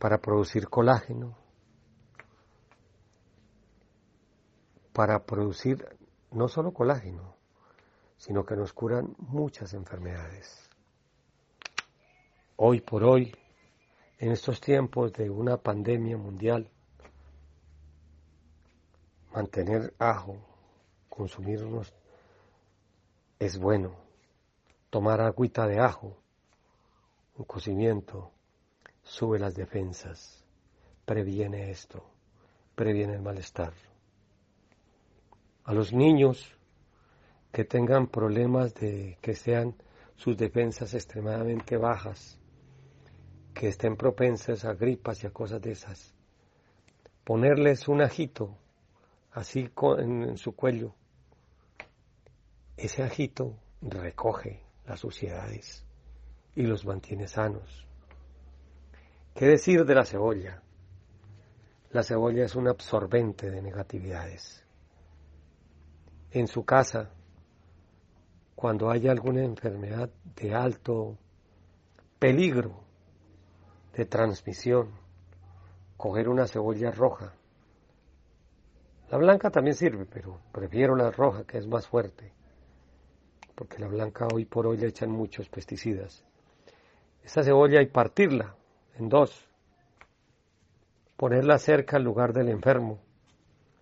para 0.05 0.19
producir 0.19 0.69
colágeno, 0.69 1.35
para 4.93 5.25
producir 5.25 5.97
no 6.31 6.47
solo 6.47 6.75
colágeno, 6.75 7.37
sino 8.19 8.45
que 8.45 8.55
nos 8.55 8.75
curan 8.75 9.15
muchas 9.17 9.73
enfermedades. 9.73 10.69
Hoy 12.57 12.83
por 12.83 13.03
hoy, 13.03 13.35
en 14.19 14.33
estos 14.33 14.61
tiempos 14.61 15.11
de 15.15 15.31
una 15.31 15.57
pandemia 15.57 16.19
mundial, 16.19 16.71
mantener 19.33 19.95
ajo, 19.99 20.37
consumirnos, 21.09 21.95
es 23.39 23.57
bueno. 23.57 23.97
Tomar 24.91 25.23
agüita 25.23 25.67
de 25.67 25.81
ajo, 25.81 26.15
un 27.39 27.47
cocimiento, 27.47 28.35
sube 29.05 29.39
las 29.39 29.55
defensas, 29.55 30.45
previene 31.05 31.71
esto, 31.71 32.05
previene 32.75 33.15
el 33.15 33.23
malestar. 33.23 33.73
A 35.65 35.73
los 35.73 35.93
niños 35.93 36.59
que 37.53 37.65
tengan 37.65 38.09
problemas 38.09 38.75
de 38.75 39.19
que 39.21 39.35
sean 39.35 39.77
sus 40.17 40.37
defensas 40.37 40.95
extremadamente 40.95 41.77
bajas, 41.77 42.39
que 43.55 43.69
estén 43.69 43.97
propensas 43.97 44.65
a 44.65 44.75
gripas 44.75 45.23
y 45.23 45.29
a 45.29 45.31
cosas 45.31 45.63
de 45.63 45.73
esas, 45.73 46.13
ponerles 47.23 47.87
un 47.87 48.03
ajito 48.03 48.57
así 49.31 49.71
en, 49.99 50.37
su 50.37 50.57
cuello 50.57 50.95
ese 52.77 53.03
ajito 53.03 53.57
recoge 53.81 54.61
las 54.87 55.01
suciedades 55.01 55.85
y 56.57 56.63
los 56.63 56.85
mantiene 56.85 57.29
sanos. 57.29 57.87
¿Qué 59.35 59.47
decir 59.47 59.85
de 59.85 59.97
la 59.97 60.05
cebolla? 60.05 60.63
La 61.91 62.05
cebolla 62.05 62.45
es 62.45 62.55
un 62.55 62.69
absorbente 62.69 63.51
de 63.51 63.61
negatividades. 63.63 64.65
En 66.31 66.47
su 66.47 66.65
casa, 66.65 67.11
cuando 68.55 68.91
haya 68.91 69.11
alguna 69.11 69.43
enfermedad 69.43 70.09
de 70.37 70.55
alto 70.55 71.19
peligro 72.21 72.85
de 73.97 74.05
transmisión, 74.05 74.93
coger 75.97 76.29
una 76.29 76.47
cebolla 76.47 76.93
roja. 76.93 77.35
La 79.11 79.19
blanca 79.19 79.51
también 79.51 79.75
sirve, 79.75 80.07
pero 80.07 80.39
prefiero 80.53 80.95
la 80.95 81.11
roja, 81.11 81.45
que 81.45 81.59
es 81.59 81.67
más 81.67 81.89
fuerte, 81.89 82.33
porque 83.57 83.81
la 83.81 83.89
blanca 83.89 84.29
hoy 84.33 84.45
por 84.45 84.69
hoy 84.69 84.77
le 84.77 84.87
echan 84.87 85.11
muchos 85.11 85.49
pesticidas. 85.49 86.25
Esta 87.25 87.43
cebolla 87.43 87.81
hay 87.81 87.87
partirla 87.87 88.57
en 88.99 89.09
dos, 89.09 89.47
ponerla 91.17 91.59
cerca 91.59 91.97
al 91.97 92.05
lugar 92.05 92.33
del 92.33 92.49
enfermo. 92.49 93.01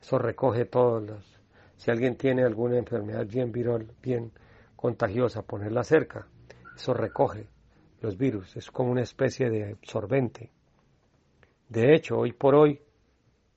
Eso 0.00 0.18
recoge 0.18 0.64
todos 0.64 1.02
los. 1.02 1.40
Si 1.76 1.90
alguien 1.90 2.16
tiene 2.16 2.44
alguna 2.44 2.78
enfermedad 2.78 3.26
bien 3.26 3.52
viral, 3.52 3.90
bien 4.02 4.32
contagiosa, 4.76 5.42
ponerla 5.42 5.84
cerca. 5.84 6.26
Eso 6.76 6.94
recoge 6.94 7.46
los 8.00 8.16
virus. 8.16 8.56
Es 8.56 8.70
como 8.70 8.90
una 8.90 9.02
especie 9.02 9.48
de 9.50 9.72
absorbente. 9.72 10.50
De 11.68 11.94
hecho, 11.94 12.18
hoy 12.18 12.32
por 12.32 12.54
hoy, 12.54 12.80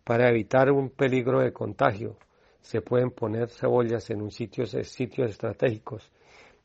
para 0.03 0.29
evitar 0.29 0.71
un 0.71 0.89
peligro 0.89 1.41
de 1.41 1.51
contagio, 1.51 2.17
se 2.61 2.81
pueden 2.81 3.11
poner 3.11 3.49
cebollas 3.49 4.09
en 4.09 4.21
un 4.21 4.31
sitios, 4.31 4.71
sitios 4.83 5.29
estratégicos 5.29 6.11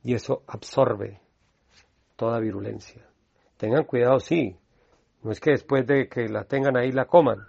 y 0.03 0.15
eso 0.15 0.43
absorbe 0.47 1.21
toda 2.17 2.39
virulencia. 2.39 3.07
Tengan 3.57 3.85
cuidado, 3.85 4.19
sí. 4.21 4.57
No 5.23 5.33
es 5.33 5.41
que 5.41 5.51
después 5.51 5.87
de 5.87 6.09
que 6.09 6.29
la 6.29 6.45
tengan 6.45 6.77
ahí 6.77 6.93
la 6.93 7.07
coman, 7.07 7.47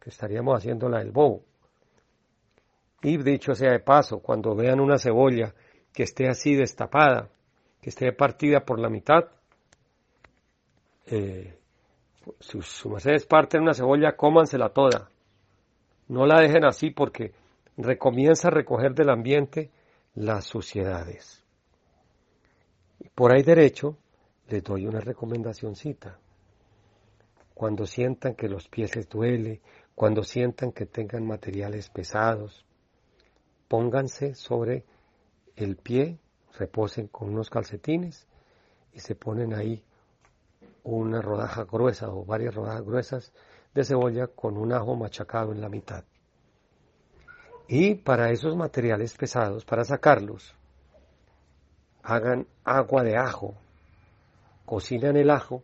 que 0.00 0.10
estaríamos 0.10 0.56
haciéndola 0.56 0.98
del 0.98 1.10
bobo. 1.10 1.44
Y 3.02 3.16
dicho 3.18 3.54
sea 3.54 3.72
de 3.72 3.80
paso, 3.80 4.20
cuando 4.20 4.54
vean 4.54 4.80
una 4.80 4.98
cebolla 4.98 5.54
que 5.92 6.04
esté 6.04 6.28
así 6.28 6.54
destapada, 6.54 7.28
que 7.80 7.90
esté 7.90 8.12
partida 8.12 8.64
por 8.64 8.78
la 8.78 8.88
mitad, 8.88 9.24
eh, 11.06 11.58
si 12.40 12.62
su 12.62 12.88
mercedes 12.88 13.26
parte 13.26 13.58
una 13.58 13.74
cebolla, 13.74 14.16
cómansela 14.16 14.68
toda. 14.70 15.10
No 16.08 16.26
la 16.26 16.40
dejen 16.40 16.64
así 16.64 16.90
porque 16.90 17.32
recomienza 17.76 18.48
a 18.48 18.52
recoger 18.52 18.94
del 18.94 19.10
ambiente 19.10 19.70
las 20.14 20.44
suciedades. 20.44 21.42
Por 23.14 23.32
ahí 23.32 23.42
derecho, 23.42 23.96
les 24.48 24.62
doy 24.62 24.86
una 24.86 25.00
recomendacióncita. 25.00 26.18
Cuando 27.62 27.86
sientan 27.86 28.34
que 28.34 28.48
los 28.48 28.66
pies 28.66 28.96
les 28.96 29.08
duele, 29.08 29.60
cuando 29.94 30.24
sientan 30.24 30.72
que 30.72 30.84
tengan 30.84 31.24
materiales 31.24 31.90
pesados, 31.90 32.66
pónganse 33.68 34.34
sobre 34.34 34.84
el 35.54 35.76
pie, 35.76 36.18
reposen 36.58 37.06
con 37.06 37.28
unos 37.28 37.50
calcetines 37.50 38.26
y 38.92 38.98
se 38.98 39.14
ponen 39.14 39.54
ahí 39.54 39.84
una 40.82 41.22
rodaja 41.22 41.62
gruesa 41.62 42.10
o 42.10 42.24
varias 42.24 42.52
rodajas 42.52 42.82
gruesas 42.82 43.32
de 43.72 43.84
cebolla 43.84 44.26
con 44.26 44.56
un 44.56 44.72
ajo 44.72 44.96
machacado 44.96 45.52
en 45.52 45.60
la 45.60 45.68
mitad. 45.68 46.02
Y 47.68 47.94
para 47.94 48.32
esos 48.32 48.56
materiales 48.56 49.16
pesados, 49.16 49.64
para 49.64 49.84
sacarlos, 49.84 50.52
hagan 52.02 52.48
agua 52.64 53.04
de 53.04 53.16
ajo, 53.16 53.54
cocinan 54.64 55.16
el 55.16 55.30
ajo, 55.30 55.62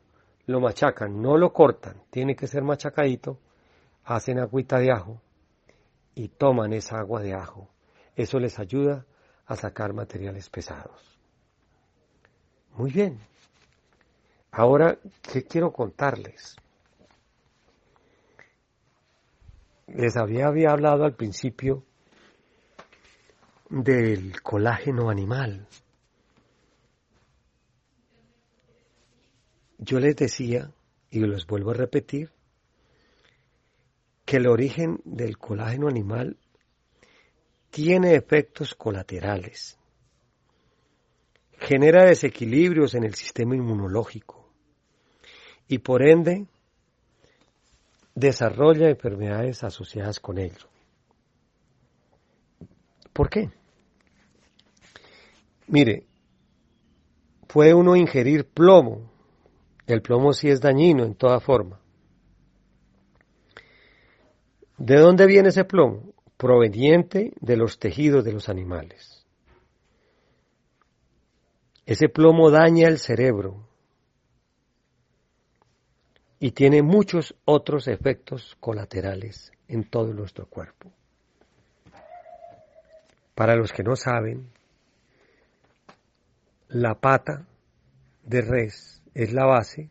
lo 0.49 0.61
machacan, 0.61 1.21
no 1.21 1.37
lo 1.37 1.53
cortan, 1.53 2.03
tiene 2.09 2.35
que 2.35 2.47
ser 2.47 2.63
machacadito, 2.63 3.39
hacen 4.05 4.39
agüita 4.39 4.79
de 4.79 4.91
ajo 4.91 5.21
y 6.15 6.29
toman 6.29 6.73
esa 6.73 6.99
agua 6.99 7.21
de 7.21 7.35
ajo. 7.35 7.69
Eso 8.17 8.39
les 8.39 8.59
ayuda 8.59 9.05
a 9.45 9.57
sacar 9.57 9.93
materiales 9.93 10.49
pesados. 10.49 11.19
Muy 12.77 12.91
bien. 12.91 13.21
Ahora, 14.51 14.99
¿qué 15.21 15.45
quiero 15.45 15.71
contarles? 15.71 16.57
Les 19.87 20.17
había, 20.17 20.47
había 20.47 20.71
hablado 20.71 21.05
al 21.05 21.15
principio 21.15 21.85
del 23.69 24.41
colágeno 24.41 25.11
animal. 25.11 25.67
Yo 29.79 30.01
les 30.01 30.17
decía, 30.17 30.73
y 31.11 31.21
los 31.21 31.47
vuelvo 31.47 31.71
a 31.71 31.75
repetir, 31.75 32.31
que 34.25 34.37
el 34.37 34.47
origen 34.47 35.01
del 35.05 35.39
colágeno 35.39 35.89
animal 35.89 36.37
tiene 37.71 38.15
efectos 38.15 38.75
colaterales, 38.75 39.79
genera 41.59 42.05
desequilibrios 42.05 42.95
en 42.95 43.05
el 43.05 43.15
sistema 43.15 43.57
inmunológico 43.57 44.51
y 45.67 45.79
por 45.79 46.03
ende 46.03 46.47
desarrolla 48.15 48.89
enfermedades 48.89 49.63
asociadas 49.63 50.19
con 50.19 50.39
ello. 50.39 50.69
¿Por 53.13 53.31
qué? 53.31 53.51
Mire, 55.67 56.05
puede 57.47 57.75
uno 57.75 57.97
ingerir 57.97 58.47
plomo. 58.47 59.11
El 59.89 60.03
plomo 60.03 60.33
sí 60.33 60.49
es 60.49 60.61
dañino 60.61 61.03
en 61.03 61.17
toda 61.17 61.41
forma. 61.41 61.81
¿De 64.77 64.97
dónde 64.99 65.27
viene 65.27 65.49
ese 65.49 65.65
plomo? 65.65 66.13
proveniente 66.39 67.33
de 67.41 67.57
los 67.57 67.81
tejidos 67.81 68.25
de 68.25 68.33
los 68.33 68.49
animales. 68.49 69.27
Ese 71.85 72.09
plomo 72.09 72.51
daña 72.51 72.87
el 72.87 72.99
cerebro 72.99 73.67
y 76.39 76.53
tiene 76.53 76.83
muchos 76.83 77.35
otros 77.45 77.89
efectos 77.89 78.57
colaterales 78.61 79.51
en 79.67 79.91
todo 79.91 80.15
nuestro 80.15 80.47
cuerpo. 80.47 80.93
Para 83.35 83.57
los 83.57 83.73
que 83.73 83.83
no 83.83 83.97
saben, 83.97 84.49
la 86.69 86.95
pata 86.95 87.49
de 88.23 88.43
res 88.43 89.03
es 89.19 89.33
la 89.33 89.47
base 89.47 89.91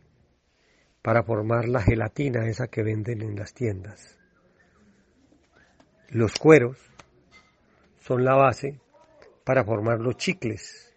para 1.02 1.22
formar 1.22 1.68
la 1.68 1.82
gelatina 1.82 2.48
esa 2.48 2.68
que 2.68 2.82
venden 2.82 3.20
en 3.20 3.36
las 3.36 3.52
tiendas. 3.52 4.18
Los 6.08 6.32
cueros 6.38 6.78
son 8.00 8.24
la 8.24 8.36
base 8.36 8.80
para 9.44 9.64
formar 9.64 10.00
los 10.00 10.16
chicles 10.16 10.94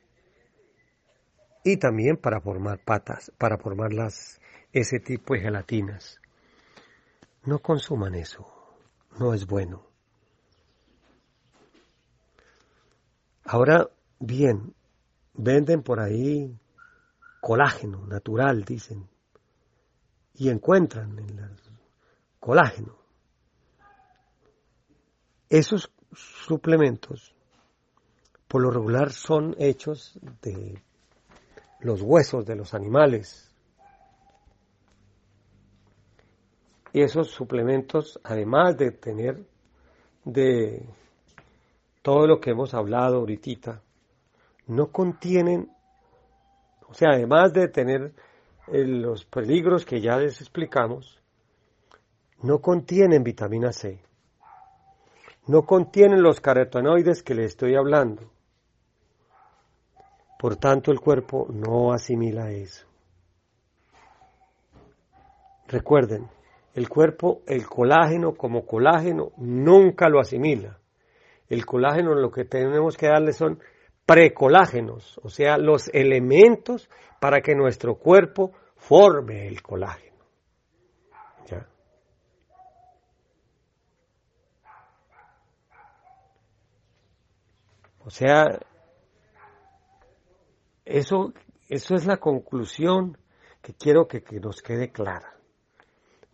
y 1.66 1.76
también 1.76 2.16
para 2.16 2.40
formar 2.40 2.80
patas, 2.80 3.34
para 3.38 3.58
formar 3.58 3.92
las, 3.92 4.40
ese 4.72 5.02
tipo 5.02 5.34
de 5.34 5.42
gelatinas. 5.42 6.22
No 7.44 7.60
consuman 7.60 8.16
eso, 8.16 8.48
no 9.20 9.34
es 9.34 9.46
bueno. 9.46 9.90
Ahora 13.44 13.90
bien, 14.20 14.74
venden 15.34 15.84
por 15.84 16.00
ahí 16.00 16.61
colágeno 17.42 18.06
natural, 18.06 18.64
dicen, 18.64 19.10
y 20.36 20.50
encuentran 20.50 21.20
en 21.20 21.40
el 21.40 21.58
colágeno. 22.40 22.98
Esos 25.50 25.92
suplementos, 26.14 27.36
por 28.48 28.62
lo 28.62 28.72
regular, 28.72 29.12
son 29.12 29.56
hechos 29.58 30.18
de 30.42 30.82
los 31.82 32.02
huesos 32.02 32.46
de 32.46 32.56
los 32.56 32.74
animales. 32.74 33.52
Y 36.94 37.02
esos 37.02 37.32
suplementos, 37.32 38.20
además 38.24 38.78
de 38.78 38.92
tener 38.92 39.46
de 40.24 40.86
todo 42.02 42.28
lo 42.28 42.40
que 42.40 42.52
hemos 42.52 42.74
hablado 42.74 43.18
ahorita, 43.18 43.82
no 44.68 44.92
contienen, 44.92 45.72
o 46.92 46.94
sea, 46.94 47.12
además 47.14 47.54
de 47.54 47.68
tener 47.70 48.14
eh, 48.68 48.86
los 48.86 49.26
peligros 49.26 49.86
que 49.86 50.02
ya 50.02 50.18
les 50.18 50.42
explicamos, 50.42 51.20
no 52.44 52.60
contienen 52.60 53.24
vitamina 53.24 53.72
C 53.72 54.00
no 55.48 55.64
contienen 55.64 56.22
los 56.22 56.40
carotenoides 56.40 57.24
que 57.24 57.34
le 57.34 57.46
estoy 57.46 57.76
hablando. 57.76 58.30
Por 60.40 60.56
tanto, 60.56 60.92
el 60.92 61.00
cuerpo 61.00 61.48
no 61.50 61.94
asimila 61.94 62.52
eso. 62.52 62.86
Recuerden, 65.68 66.28
el 66.74 66.90
cuerpo, 66.90 67.42
el 67.48 67.66
colágeno 67.68 68.36
como 68.36 68.66
colágeno, 68.66 69.32
nunca 69.38 70.10
lo 70.10 70.20
asimila. 70.20 70.80
El 71.50 71.66
colágeno 71.66 72.14
lo 72.16 72.32
que 72.32 72.46
tenemos 72.46 72.98
que 72.98 73.08
darle 73.08 73.34
son 73.34 73.60
precolágenos, 74.06 75.20
o 75.24 75.30
sea, 75.30 75.58
los 75.58 75.90
elementos 75.94 76.90
para 77.20 77.42
que 77.42 77.56
nuestro 77.56 77.96
cuerpo 77.96 78.52
forme 78.76 79.48
el 79.48 79.62
colágeno. 79.62 80.12
O 88.04 88.10
sea, 88.10 88.60
eso, 90.86 91.34
eso 91.70 91.96
es 91.96 92.06
la 92.06 92.18
conclusión 92.18 93.18
que 93.62 93.74
quiero 93.74 94.08
que, 94.08 94.24
que 94.24 94.40
nos 94.40 94.62
quede 94.62 94.92
clara. 94.92 95.36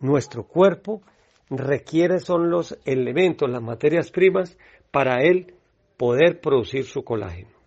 Nuestro 0.00 0.44
cuerpo 0.44 1.02
requiere 1.50 2.20
son 2.20 2.50
los 2.50 2.78
elementos, 2.84 3.50
las 3.50 3.62
materias 3.62 4.10
primas 4.10 4.56
para 4.90 5.22
él 5.22 5.54
poder 5.96 6.40
producir 6.40 6.84
su 6.84 7.04
colágeno. 7.04 7.57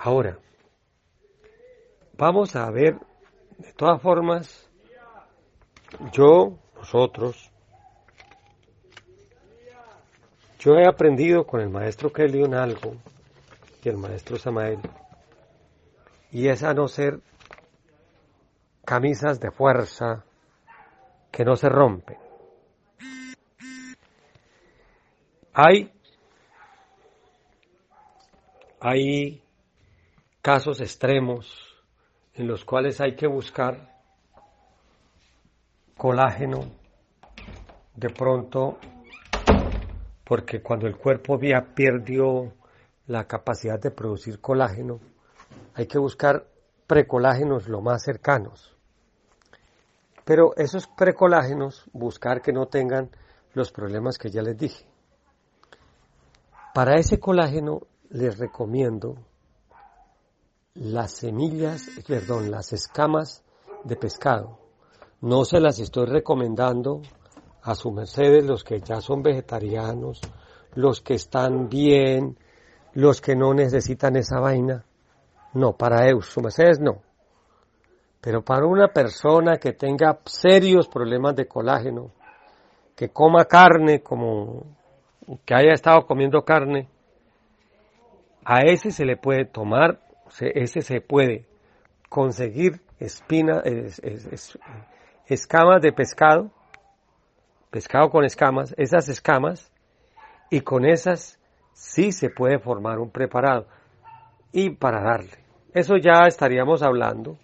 Ahora, 0.00 0.38
vamos 2.16 2.54
a 2.54 2.70
ver, 2.70 2.96
de 3.58 3.72
todas 3.72 4.00
formas, 4.00 4.70
yo, 6.12 6.56
nosotros, 6.76 7.50
yo 10.60 10.74
he 10.74 10.86
aprendido 10.86 11.44
con 11.44 11.60
el 11.60 11.68
maestro 11.68 12.12
Kelly 12.12 12.44
algo 12.54 12.94
y 13.82 13.88
el 13.88 13.96
maestro 13.96 14.38
Samael, 14.38 14.78
y 16.30 16.46
es 16.46 16.62
a 16.62 16.74
no 16.74 16.86
ser 16.86 17.18
camisas 18.84 19.40
de 19.40 19.50
fuerza 19.50 20.24
que 21.32 21.44
no 21.44 21.56
se 21.56 21.68
rompen. 21.68 22.18
Hay, 25.52 25.92
hay 28.78 29.42
casos 30.48 30.80
extremos 30.80 31.76
en 32.32 32.48
los 32.48 32.64
cuales 32.64 33.02
hay 33.02 33.14
que 33.14 33.26
buscar 33.26 34.00
colágeno 35.94 36.60
de 37.94 38.08
pronto 38.08 38.78
porque 40.24 40.62
cuando 40.62 40.86
el 40.86 40.96
cuerpo 40.96 41.38
ya 41.38 41.74
perdió 41.74 42.54
la 43.08 43.26
capacidad 43.26 43.78
de 43.78 43.90
producir 43.90 44.40
colágeno, 44.40 45.00
hay 45.74 45.86
que 45.86 45.98
buscar 45.98 46.46
precolágenos 46.86 47.68
lo 47.68 47.82
más 47.82 48.02
cercanos. 48.02 48.74
Pero 50.24 50.56
esos 50.56 50.86
precolágenos, 50.86 51.90
buscar 51.92 52.40
que 52.40 52.54
no 52.54 52.68
tengan 52.68 53.10
los 53.52 53.70
problemas 53.70 54.16
que 54.16 54.30
ya 54.30 54.40
les 54.40 54.56
dije. 54.56 54.86
Para 56.72 56.96
ese 56.96 57.20
colágeno 57.20 57.82
les 58.08 58.38
recomiendo 58.38 59.27
las 60.80 61.10
semillas, 61.10 61.90
perdón, 62.06 62.50
las 62.50 62.72
escamas 62.72 63.42
de 63.82 63.96
pescado. 63.96 64.58
No 65.20 65.44
se 65.44 65.58
las 65.58 65.80
estoy 65.80 66.06
recomendando 66.06 67.02
a 67.62 67.74
su 67.74 67.90
mercedes 67.90 68.44
los 68.44 68.62
que 68.62 68.80
ya 68.80 69.00
son 69.00 69.22
vegetarianos, 69.22 70.20
los 70.74 71.00
que 71.00 71.14
están 71.14 71.68
bien, 71.68 72.38
los 72.92 73.20
que 73.20 73.34
no 73.34 73.54
necesitan 73.54 74.14
esa 74.16 74.38
vaina. 74.38 74.84
No, 75.54 75.76
para 75.76 76.06
ellos, 76.08 76.26
su 76.26 76.40
mercedes 76.40 76.78
no. 76.78 77.02
Pero 78.20 78.44
para 78.44 78.66
una 78.66 78.88
persona 78.88 79.56
que 79.56 79.72
tenga 79.72 80.20
serios 80.26 80.86
problemas 80.86 81.34
de 81.34 81.48
colágeno, 81.48 82.12
que 82.94 83.08
coma 83.08 83.46
carne 83.46 84.00
como 84.00 84.62
que 85.44 85.54
haya 85.54 85.72
estado 85.72 86.06
comiendo 86.06 86.44
carne, 86.44 86.88
a 88.44 88.60
ese 88.60 88.92
se 88.92 89.04
le 89.04 89.16
puede 89.16 89.44
tomar, 89.44 90.07
ese 90.40 90.82
se 90.82 91.00
puede 91.00 91.46
conseguir 92.08 92.80
espina, 92.98 93.62
escamas 95.26 95.82
de 95.82 95.92
pescado, 95.92 96.50
pescado 97.70 98.10
con 98.10 98.24
escamas, 98.24 98.74
esas 98.76 99.08
escamas, 99.08 99.70
y 100.50 100.62
con 100.62 100.84
esas 100.86 101.38
sí 101.72 102.12
se 102.12 102.30
puede 102.30 102.58
formar 102.58 102.98
un 102.98 103.10
preparado. 103.10 103.66
Y 104.52 104.70
para 104.70 105.02
darle. 105.02 105.44
Eso 105.74 105.96
ya 105.96 106.26
estaríamos 106.26 106.82
hablando 106.82 107.38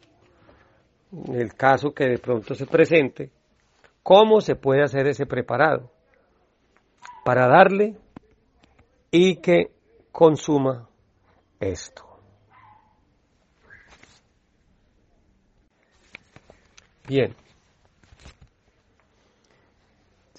el 1.33 1.55
caso 1.55 1.93
que 1.93 2.07
de 2.07 2.19
pronto 2.19 2.55
se 2.55 2.67
presente, 2.67 3.31
cómo 4.03 4.41
se 4.41 4.57
puede 4.57 4.83
hacer 4.83 5.07
ese 5.07 5.27
preparado 5.27 5.91
para 7.25 7.47
darle 7.47 7.97
y 9.11 9.37
que 9.37 9.71
consuma 10.11 10.89
esto. 11.61 12.14
Bien. 17.07 17.35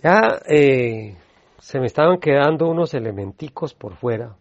Ya 0.01 0.39
eh, 0.47 1.15
se 1.59 1.79
me 1.79 1.85
estaban 1.85 2.19
quedando 2.19 2.67
unos 2.67 2.93
elementicos 2.93 3.73
por 3.73 3.95
fuera. 3.95 4.35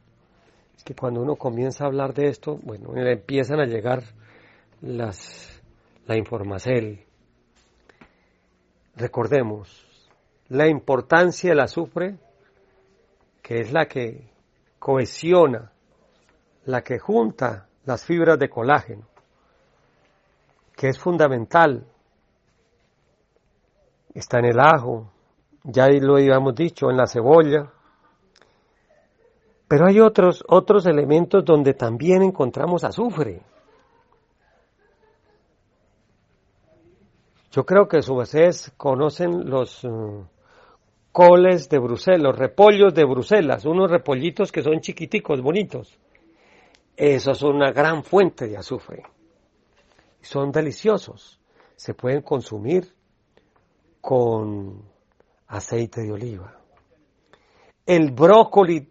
Es 0.77 0.85
que 0.85 0.95
cuando 0.95 1.22
uno 1.22 1.37
comienza 1.37 1.85
a 1.85 1.87
hablar 1.87 2.14
de 2.14 2.29
esto, 2.29 2.59
bueno, 2.62 2.95
empiezan 2.97 3.61
a 3.61 3.66
llegar 3.66 4.03
las 4.81 5.62
la 6.07 6.16
informacel. 6.16 7.05
Recordemos 8.97 9.87
la 10.49 10.68
importancia 10.68 11.51
del 11.51 11.61
azufre, 11.61 12.18
que 13.43 13.61
es 13.61 13.72
la 13.72 13.87
que 13.87 14.29
cohesiona, 14.79 15.72
la 16.66 16.83
que 16.83 16.99
junta 16.99 17.68
las 17.85 18.05
fibras 18.05 18.39
de 18.39 18.49
colágeno, 18.49 19.07
que 20.77 20.89
es 20.89 20.99
fundamental. 20.99 21.87
Está 24.15 24.39
en 24.39 24.45
el 24.45 24.61
ajo, 24.61 25.11
ya 25.65 25.89
lo 25.89 26.15
habíamos 26.15 26.55
dicho, 26.55 26.89
en 26.89 26.97
la 26.97 27.07
cebolla. 27.07 27.73
Pero 29.67 29.87
hay 29.87 29.99
otros, 29.99 30.45
otros 30.47 30.87
elementos 30.87 31.45
donde 31.45 31.75
también 31.75 32.23
encontramos 32.23 32.85
azufre. 32.85 33.43
Yo 37.51 37.65
creo 37.65 37.89
que 37.89 38.03
su 38.03 38.15
ustedes 38.15 38.73
conocen 38.77 39.49
los 39.51 39.83
uh, 39.85 40.25
coles 41.11 41.69
de 41.69 41.79
Bruselas, 41.79 42.21
los 42.21 42.39
repollos 42.39 42.95
de 42.95 43.05
Bruselas, 43.05 43.65
unos 43.65 43.91
repollitos 43.91 44.53
que 44.53 44.62
son 44.62 44.81
chiquiticos, 44.81 45.41
bonitos. 45.41 45.99
Esos 46.97 47.39
son 47.39 47.57
una 47.57 47.73
gran 47.73 48.05
fuente 48.05 48.47
de 48.47 48.57
azufre. 48.57 49.03
Son 50.21 50.53
deliciosos. 50.53 51.41
Se 51.77 51.95
pueden 51.95 52.23
consumir 52.23 52.94
con 54.05 54.83
aceite 55.47 56.03
de 56.03 56.13
oliva. 56.13 56.61
El 57.87 58.11
brócoli, 58.13 58.87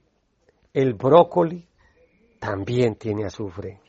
el 0.73 0.95
brócoli 0.95 1.67
también 2.39 2.95
tiene 2.95 3.25
azufre. 3.25 3.79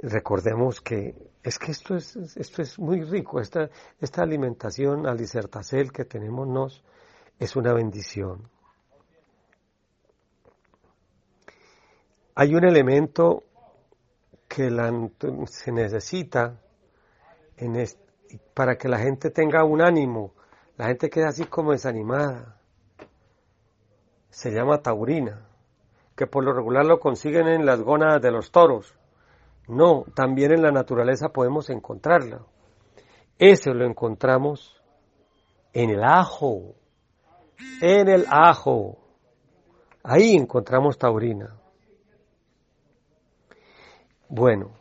recordemos 0.00 0.80
que 0.80 1.16
es 1.42 1.58
que 1.58 1.72
esto 1.72 1.96
es, 1.96 2.14
esto 2.14 2.62
es 2.62 2.78
muy 2.78 3.02
rico, 3.02 3.40
esta, 3.40 3.68
esta 4.00 4.22
alimentación 4.22 5.06
al 5.06 5.18
disertacel 5.18 5.90
que 5.90 6.04
tenemos 6.04 6.46
nos 6.46 6.84
es 7.38 7.56
una 7.56 7.72
bendición. 7.72 8.48
Hay 12.36 12.54
un 12.54 12.64
elemento 12.64 13.47
que 14.48 14.70
se 15.46 15.72
necesita 15.72 16.60
en 17.56 17.76
para 18.54 18.76
que 18.76 18.88
la 18.88 18.98
gente 18.98 19.30
tenga 19.30 19.64
un 19.64 19.80
ánimo, 19.80 20.34
la 20.76 20.86
gente 20.86 21.10
queda 21.10 21.28
así 21.28 21.44
como 21.44 21.72
desanimada. 21.72 22.56
Se 24.30 24.50
llama 24.50 24.82
taurina, 24.82 25.46
que 26.16 26.26
por 26.26 26.44
lo 26.44 26.52
regular 26.52 26.84
lo 26.84 26.98
consiguen 26.98 27.48
en 27.48 27.66
las 27.66 27.80
gónadas 27.80 28.22
de 28.22 28.30
los 28.30 28.50
toros 28.50 28.98
no, 29.68 30.06
también 30.14 30.52
en 30.52 30.62
la 30.62 30.72
naturaleza 30.72 31.28
podemos 31.28 31.68
encontrarla. 31.68 32.40
Eso 33.38 33.74
lo 33.74 33.84
encontramos 33.84 34.82
en 35.74 35.90
el 35.90 36.02
ajo. 36.02 36.74
En 37.82 38.08
el 38.08 38.24
ajo. 38.30 38.98
Ahí 40.02 40.34
encontramos 40.34 40.96
taurina. 40.96 41.54
Bueno, 44.28 44.72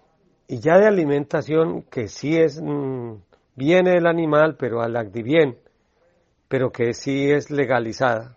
y 0.47 0.59
ya 0.59 0.77
de 0.77 0.87
alimentación 0.87 1.83
que 1.83 2.09
sí 2.09 2.37
es, 2.37 2.61
mm, 2.61 3.13
viene 3.55 3.91
del 3.91 4.07
animal, 4.07 4.57
pero 4.57 4.81
al 4.81 5.09
bien, 5.09 5.57
pero 6.47 6.71
que 6.71 6.93
sí 6.93 7.31
es 7.31 7.49
legalizada. 7.49 8.35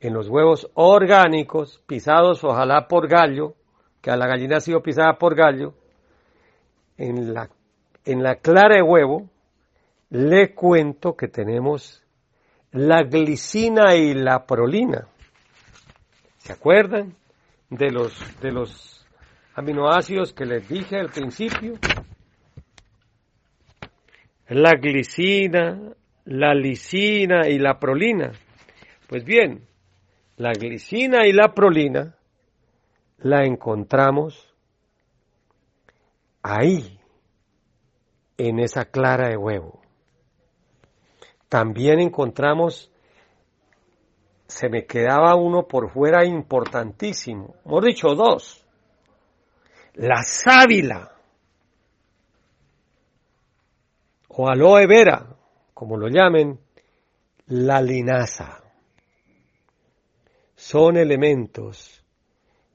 En 0.00 0.14
los 0.14 0.28
huevos 0.28 0.70
orgánicos, 0.74 1.82
pisados 1.86 2.42
ojalá 2.44 2.88
por 2.88 3.08
gallo, 3.08 3.54
que 4.00 4.10
a 4.10 4.16
la 4.16 4.26
gallina 4.26 4.56
ha 4.56 4.60
sido 4.60 4.82
pisada 4.82 5.18
por 5.18 5.36
gallo, 5.36 5.74
en 6.96 7.32
la, 7.32 7.48
en 8.04 8.22
la 8.22 8.36
clara 8.36 8.76
de 8.76 8.82
huevo 8.82 9.28
le 10.10 10.54
cuento 10.54 11.16
que 11.16 11.28
tenemos 11.28 12.02
la 12.72 13.02
glicina 13.02 13.94
y 13.94 14.14
la 14.14 14.46
prolina. 14.46 15.06
¿Se 16.38 16.52
acuerdan 16.52 17.14
de 17.70 17.90
los, 17.90 18.40
de 18.40 18.52
los 18.52 18.97
aminoácidos 19.58 20.32
que 20.32 20.46
les 20.46 20.68
dije 20.68 21.00
al 21.00 21.10
principio? 21.10 21.74
La 24.46 24.74
glicina, 24.80 25.94
la 26.24 26.54
lisina 26.54 27.48
y 27.48 27.58
la 27.58 27.80
prolina. 27.80 28.30
Pues 29.08 29.24
bien, 29.24 29.66
la 30.36 30.52
glicina 30.52 31.26
y 31.26 31.32
la 31.32 31.54
prolina 31.54 32.14
la 33.18 33.44
encontramos 33.44 34.54
ahí, 36.42 37.00
en 38.36 38.60
esa 38.60 38.84
clara 38.84 39.28
de 39.28 39.36
huevo. 39.36 39.82
También 41.48 41.98
encontramos, 41.98 42.92
se 44.46 44.68
me 44.68 44.86
quedaba 44.86 45.34
uno 45.34 45.66
por 45.66 45.90
fuera 45.90 46.24
importantísimo, 46.24 47.56
hemos 47.64 47.84
dicho 47.84 48.14
dos, 48.14 48.64
la 49.98 50.22
sábila 50.22 51.12
o 54.28 54.48
aloe 54.48 54.86
vera, 54.86 55.36
como 55.74 55.96
lo 55.96 56.08
llamen, 56.08 56.58
la 57.46 57.82
linaza. 57.82 58.62
Son 60.54 60.96
elementos 60.96 62.04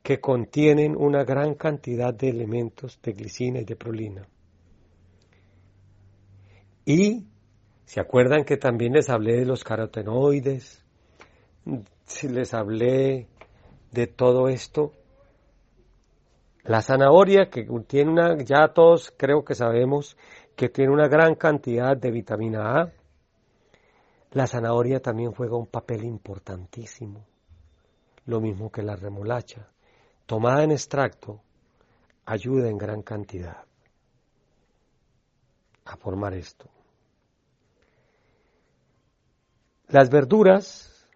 que 0.01 0.19
contienen 0.19 0.97
una 0.97 1.23
gran 1.23 1.55
cantidad 1.55 2.13
de 2.13 2.29
elementos 2.29 2.99
de 3.01 3.13
glicina 3.13 3.59
y 3.59 3.65
de 3.65 3.75
prolina. 3.77 4.27
Y, 6.85 7.25
¿se 7.85 8.01
acuerdan 8.01 8.43
que 8.43 8.57
también 8.57 8.93
les 8.93 9.09
hablé 9.09 9.37
de 9.37 9.45
los 9.45 9.63
carotenoides? 9.63 10.83
Si 12.05 12.27
les 12.27 12.53
hablé 12.53 13.27
de 13.91 14.07
todo 14.07 14.49
esto. 14.49 14.91
La 16.63 16.81
zanahoria, 16.81 17.49
que 17.49 17.67
tiene 17.87 18.11
una, 18.11 18.37
ya 18.43 18.69
todos 18.73 19.13
creo 19.17 19.43
que 19.43 19.55
sabemos 19.55 20.17
que 20.55 20.69
tiene 20.69 20.93
una 20.93 21.07
gran 21.07 21.35
cantidad 21.35 21.97
de 21.97 22.11
vitamina 22.11 22.79
A. 22.79 22.91
La 24.31 24.47
zanahoria 24.47 25.01
también 25.01 25.33
juega 25.33 25.57
un 25.57 25.67
papel 25.67 26.05
importantísimo, 26.05 27.25
lo 28.25 28.39
mismo 28.39 28.71
que 28.71 28.81
la 28.81 28.95
remolacha 28.95 29.67
tomada 30.25 30.63
en 30.63 30.71
extracto, 30.71 31.41
ayuda 32.25 32.69
en 32.69 32.77
gran 32.77 33.01
cantidad 33.01 33.65
a 35.85 35.97
formar 35.97 36.33
esto. 36.33 36.69
Las 39.89 40.09
verduras, 40.09 41.07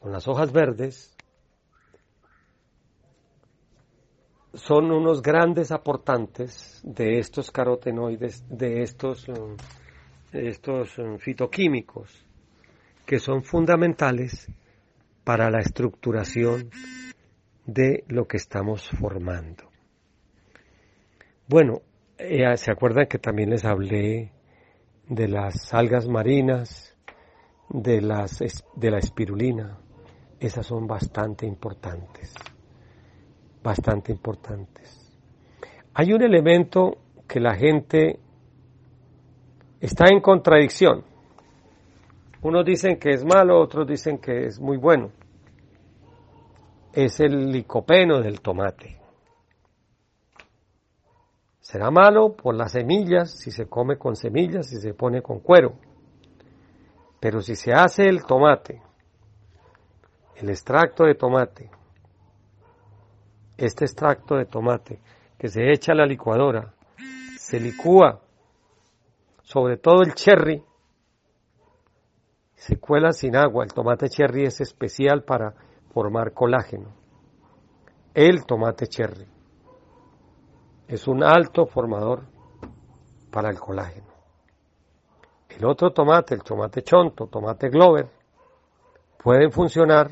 con 0.00 0.10
las 0.10 0.26
hojas 0.26 0.52
verdes, 0.52 1.14
son 4.54 4.90
unos 4.90 5.22
grandes 5.22 5.70
aportantes 5.72 6.80
de 6.84 7.18
estos 7.18 7.50
carotenoides, 7.50 8.44
de 8.48 8.82
estos, 8.82 9.28
um, 9.28 9.56
estos 10.32 10.98
um, 10.98 11.18
fitoquímicos, 11.18 12.24
que 13.04 13.18
son 13.18 13.42
fundamentales 13.42 14.50
para 15.24 15.50
la 15.50 15.60
estructuración 15.60 16.70
de 17.66 18.04
lo 18.08 18.26
que 18.26 18.38
estamos 18.38 18.88
formando. 18.98 19.64
Bueno, 21.46 21.82
eh, 22.16 22.56
¿se 22.56 22.70
acuerdan 22.70 23.06
que 23.06 23.18
también 23.18 23.50
les 23.50 23.64
hablé 23.64 24.32
de 25.06 25.28
las 25.28 25.72
algas 25.72 26.08
marinas, 26.08 26.96
de, 27.68 28.00
las, 28.00 28.38
de 28.74 28.90
la 28.90 28.98
espirulina? 28.98 29.78
Esas 30.40 30.66
son 30.66 30.86
bastante 30.86 31.46
importantes, 31.46 32.34
bastante 33.68 34.12
importantes. 34.12 35.12
Hay 35.94 36.12
un 36.12 36.22
elemento 36.22 36.98
que 37.28 37.38
la 37.38 37.54
gente 37.54 38.18
está 39.80 40.06
en 40.08 40.20
contradicción. 40.20 41.04
Unos 42.42 42.64
dicen 42.64 42.98
que 42.98 43.10
es 43.10 43.24
malo, 43.24 43.60
otros 43.60 43.86
dicen 43.86 44.18
que 44.18 44.46
es 44.46 44.58
muy 44.58 44.76
bueno 44.76 45.10
es 46.92 47.20
el 47.20 47.52
licopeno 47.52 48.20
del 48.20 48.40
tomate. 48.40 49.00
Será 51.60 51.90
malo 51.90 52.34
por 52.34 52.54
las 52.54 52.72
semillas, 52.72 53.30
si 53.30 53.50
se 53.50 53.68
come 53.68 53.98
con 53.98 54.16
semillas, 54.16 54.68
si 54.68 54.80
se 54.80 54.94
pone 54.94 55.22
con 55.22 55.40
cuero. 55.40 55.74
Pero 57.20 57.40
si 57.40 57.54
se 57.56 57.72
hace 57.72 58.08
el 58.08 58.24
tomate, 58.24 58.82
el 60.36 60.48
extracto 60.48 61.04
de 61.04 61.14
tomate, 61.14 61.70
este 63.58 63.84
extracto 63.84 64.36
de 64.36 64.46
tomate 64.46 65.00
que 65.36 65.48
se 65.48 65.70
echa 65.70 65.92
a 65.92 65.96
la 65.96 66.06
licuadora, 66.06 66.74
se 67.36 67.60
licúa, 67.60 68.20
sobre 69.42 69.76
todo 69.76 70.02
el 70.02 70.14
cherry, 70.14 70.64
se 72.54 72.78
cuela 72.78 73.12
sin 73.12 73.36
agua. 73.36 73.64
El 73.64 73.72
tomate 73.72 74.08
cherry 74.08 74.44
es 74.44 74.60
especial 74.60 75.24
para 75.24 75.54
formar 75.92 76.32
colágeno. 76.32 76.94
El 78.14 78.44
tomate 78.46 78.86
cherry 78.86 79.26
es 80.86 81.06
un 81.06 81.22
alto 81.22 81.66
formador 81.66 82.24
para 83.30 83.50
el 83.50 83.58
colágeno. 83.58 84.08
El 85.48 85.64
otro 85.64 85.92
tomate, 85.92 86.34
el 86.34 86.42
tomate 86.42 86.82
chonto, 86.82 87.26
tomate 87.26 87.68
glover, 87.68 88.08
pueden 89.22 89.50
funcionar 89.50 90.10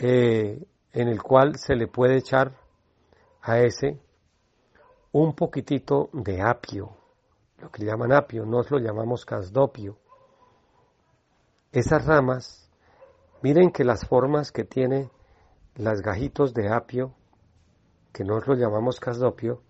eh, 0.00 0.58
en 0.92 1.08
el 1.08 1.22
cual 1.22 1.56
se 1.56 1.74
le 1.74 1.86
puede 1.86 2.16
echar 2.16 2.52
a 3.40 3.58
ese 3.58 4.00
un 5.12 5.34
poquitito 5.34 6.10
de 6.12 6.40
apio, 6.40 6.96
lo 7.58 7.70
que 7.70 7.84
llaman 7.84 8.12
apio, 8.12 8.46
nos 8.46 8.70
lo 8.70 8.78
llamamos 8.78 9.24
casdopio. 9.24 9.98
Esas 11.70 12.04
ramas 12.06 12.62
Miren 13.42 13.72
que 13.72 13.82
las 13.82 14.06
formas 14.06 14.52
que 14.52 14.64
tiene 14.64 15.10
las 15.74 16.00
gajitos 16.00 16.54
de 16.54 16.72
apio, 16.72 17.12
que 18.12 18.24
nosotros 18.24 18.58
llamamos 18.58 19.00
casdopio, 19.00 19.62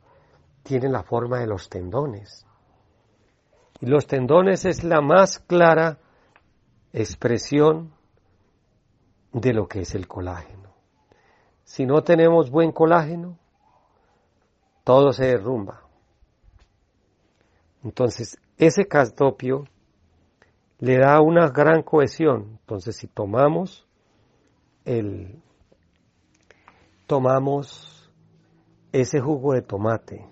tienen 0.62 0.92
la 0.92 1.02
forma 1.02 1.38
de 1.38 1.46
los 1.46 1.70
tendones. 1.70 2.46
Y 3.80 3.86
los 3.86 4.06
tendones 4.06 4.66
es 4.66 4.84
la 4.84 5.00
más 5.00 5.38
clara 5.38 5.98
expresión 6.92 7.94
de 9.32 9.54
lo 9.54 9.66
que 9.66 9.80
es 9.80 9.94
el 9.94 10.06
colágeno. 10.06 10.71
Si 11.72 11.86
no 11.86 12.04
tenemos 12.04 12.50
buen 12.50 12.70
colágeno, 12.70 13.38
todo 14.84 15.10
se 15.14 15.24
derrumba. 15.24 15.80
Entonces, 17.82 18.36
ese 18.58 18.86
casdopio 18.86 19.64
le 20.80 20.98
da 20.98 21.22
una 21.22 21.48
gran 21.48 21.82
cohesión. 21.82 22.58
Entonces, 22.60 22.96
si 22.96 23.06
tomamos 23.06 23.88
el 24.84 25.40
tomamos 27.06 28.12
ese 28.92 29.20
jugo 29.20 29.54
de 29.54 29.62
tomate 29.62 30.28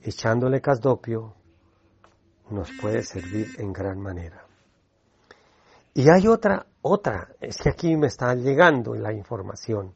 echándole 0.00 0.62
casdopio, 0.62 1.34
nos 2.48 2.70
puede 2.80 3.02
servir 3.02 3.46
en 3.58 3.74
gran 3.74 4.00
manera. 4.00 4.46
Y 5.92 6.08
hay 6.08 6.26
otra, 6.28 6.64
otra, 6.80 7.28
es 7.42 7.58
que 7.58 7.68
aquí 7.68 7.94
me 7.94 8.06
está 8.06 8.34
llegando 8.34 8.94
la 8.94 9.12
información, 9.12 9.94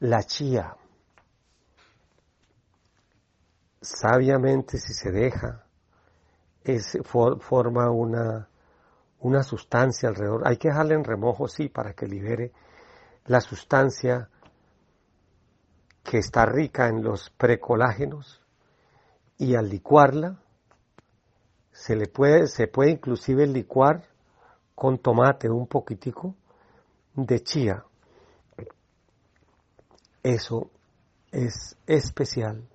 la 0.00 0.22
chía. 0.22 0.76
Sabiamente 3.80 4.78
si 4.78 4.92
se 4.92 5.10
deja, 5.10 5.64
es, 6.64 6.98
forma 7.04 7.90
una, 7.90 8.48
una 9.20 9.42
sustancia 9.42 10.08
alrededor. 10.08 10.46
Hay 10.46 10.56
que 10.56 10.68
dejarla 10.68 10.94
en 10.94 11.04
remojo, 11.04 11.48
sí, 11.48 11.68
para 11.68 11.94
que 11.94 12.06
libere 12.06 12.52
la 13.26 13.40
sustancia 13.40 14.28
que 16.02 16.18
está 16.18 16.46
rica 16.46 16.88
en 16.88 17.02
los 17.02 17.30
precolágenos 17.30 18.42
y 19.36 19.54
al 19.54 19.68
licuarla 19.68 20.40
se 21.70 21.94
le 21.94 22.08
puede, 22.08 22.46
se 22.48 22.66
puede 22.66 22.90
inclusive 22.90 23.46
licuar 23.46 24.08
con 24.74 24.98
tomate 24.98 25.48
un 25.50 25.66
poquitico 25.66 26.34
de 27.14 27.42
chía. 27.42 27.84
Eso 30.28 30.70
es 31.32 31.78
especial 31.86 32.68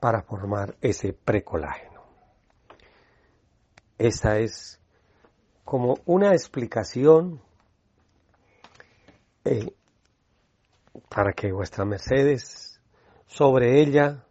para 0.00 0.22
formar 0.22 0.74
ese 0.80 1.12
precolágeno. 1.12 2.02
Esa 3.96 4.38
es 4.38 4.80
como 5.64 5.98
una 6.04 6.32
explicación 6.32 7.40
eh, 9.44 9.72
para 11.08 11.32
que 11.32 11.52
vuestra 11.52 11.84
Mercedes 11.84 12.80
sobre 13.28 13.80
ella 13.80 14.24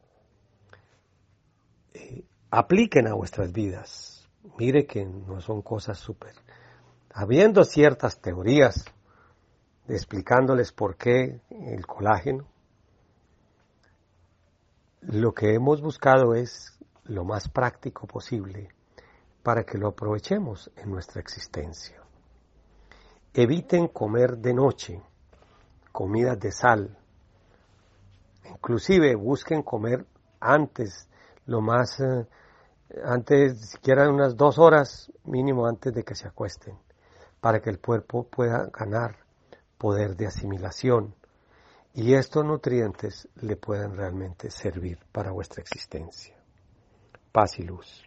eh, 1.93 2.25
apliquen 2.51 3.07
a 3.07 3.13
vuestras 3.13 3.53
vidas. 3.53 4.27
Mire 4.57 4.85
que 4.85 5.05
no 5.05 5.39
son 5.39 5.61
cosas 5.61 5.97
súper. 5.97 6.33
Habiendo 7.13 7.63
ciertas 7.63 8.19
teorías 8.19 8.83
explicándoles 9.89 10.71
por 10.71 10.95
qué 10.95 11.41
el 11.49 11.85
colágeno, 11.85 12.45
lo 15.01 15.33
que 15.33 15.53
hemos 15.53 15.81
buscado 15.81 16.35
es 16.35 16.77
lo 17.05 17.23
más 17.23 17.49
práctico 17.49 18.05
posible 18.05 18.69
para 19.41 19.63
que 19.63 19.77
lo 19.77 19.87
aprovechemos 19.87 20.71
en 20.75 20.91
nuestra 20.91 21.21
existencia. 21.21 22.01
Eviten 23.33 23.87
comer 23.87 24.37
de 24.37 24.53
noche 24.53 25.01
comidas 25.91 26.39
de 26.39 26.51
sal. 26.51 26.97
Inclusive 28.45 29.15
busquen 29.15 29.63
comer 29.63 30.05
antes, 30.39 31.07
lo 31.45 31.61
más, 31.61 31.99
eh, 31.99 32.27
antes, 33.03 33.71
siquiera 33.71 34.09
unas 34.09 34.35
dos 34.35 34.59
horas 34.59 35.11
mínimo 35.23 35.67
antes 35.67 35.93
de 35.93 36.03
que 36.03 36.15
se 36.15 36.27
acuesten, 36.27 36.77
para 37.39 37.59
que 37.61 37.69
el 37.69 37.79
cuerpo 37.79 38.27
pueda 38.27 38.69
ganar 38.71 39.18
poder 39.79 40.15
de 40.15 40.27
asimilación 40.27 41.15
y 41.95 42.13
estos 42.13 42.45
nutrientes 42.45 43.27
le 43.41 43.55
puedan 43.55 43.95
realmente 43.95 44.51
servir 44.51 44.99
para 45.11 45.31
vuestra 45.31 45.61
existencia. 45.61 46.35
Paz 47.31 47.57
y 47.57 47.63
luz. 47.63 48.05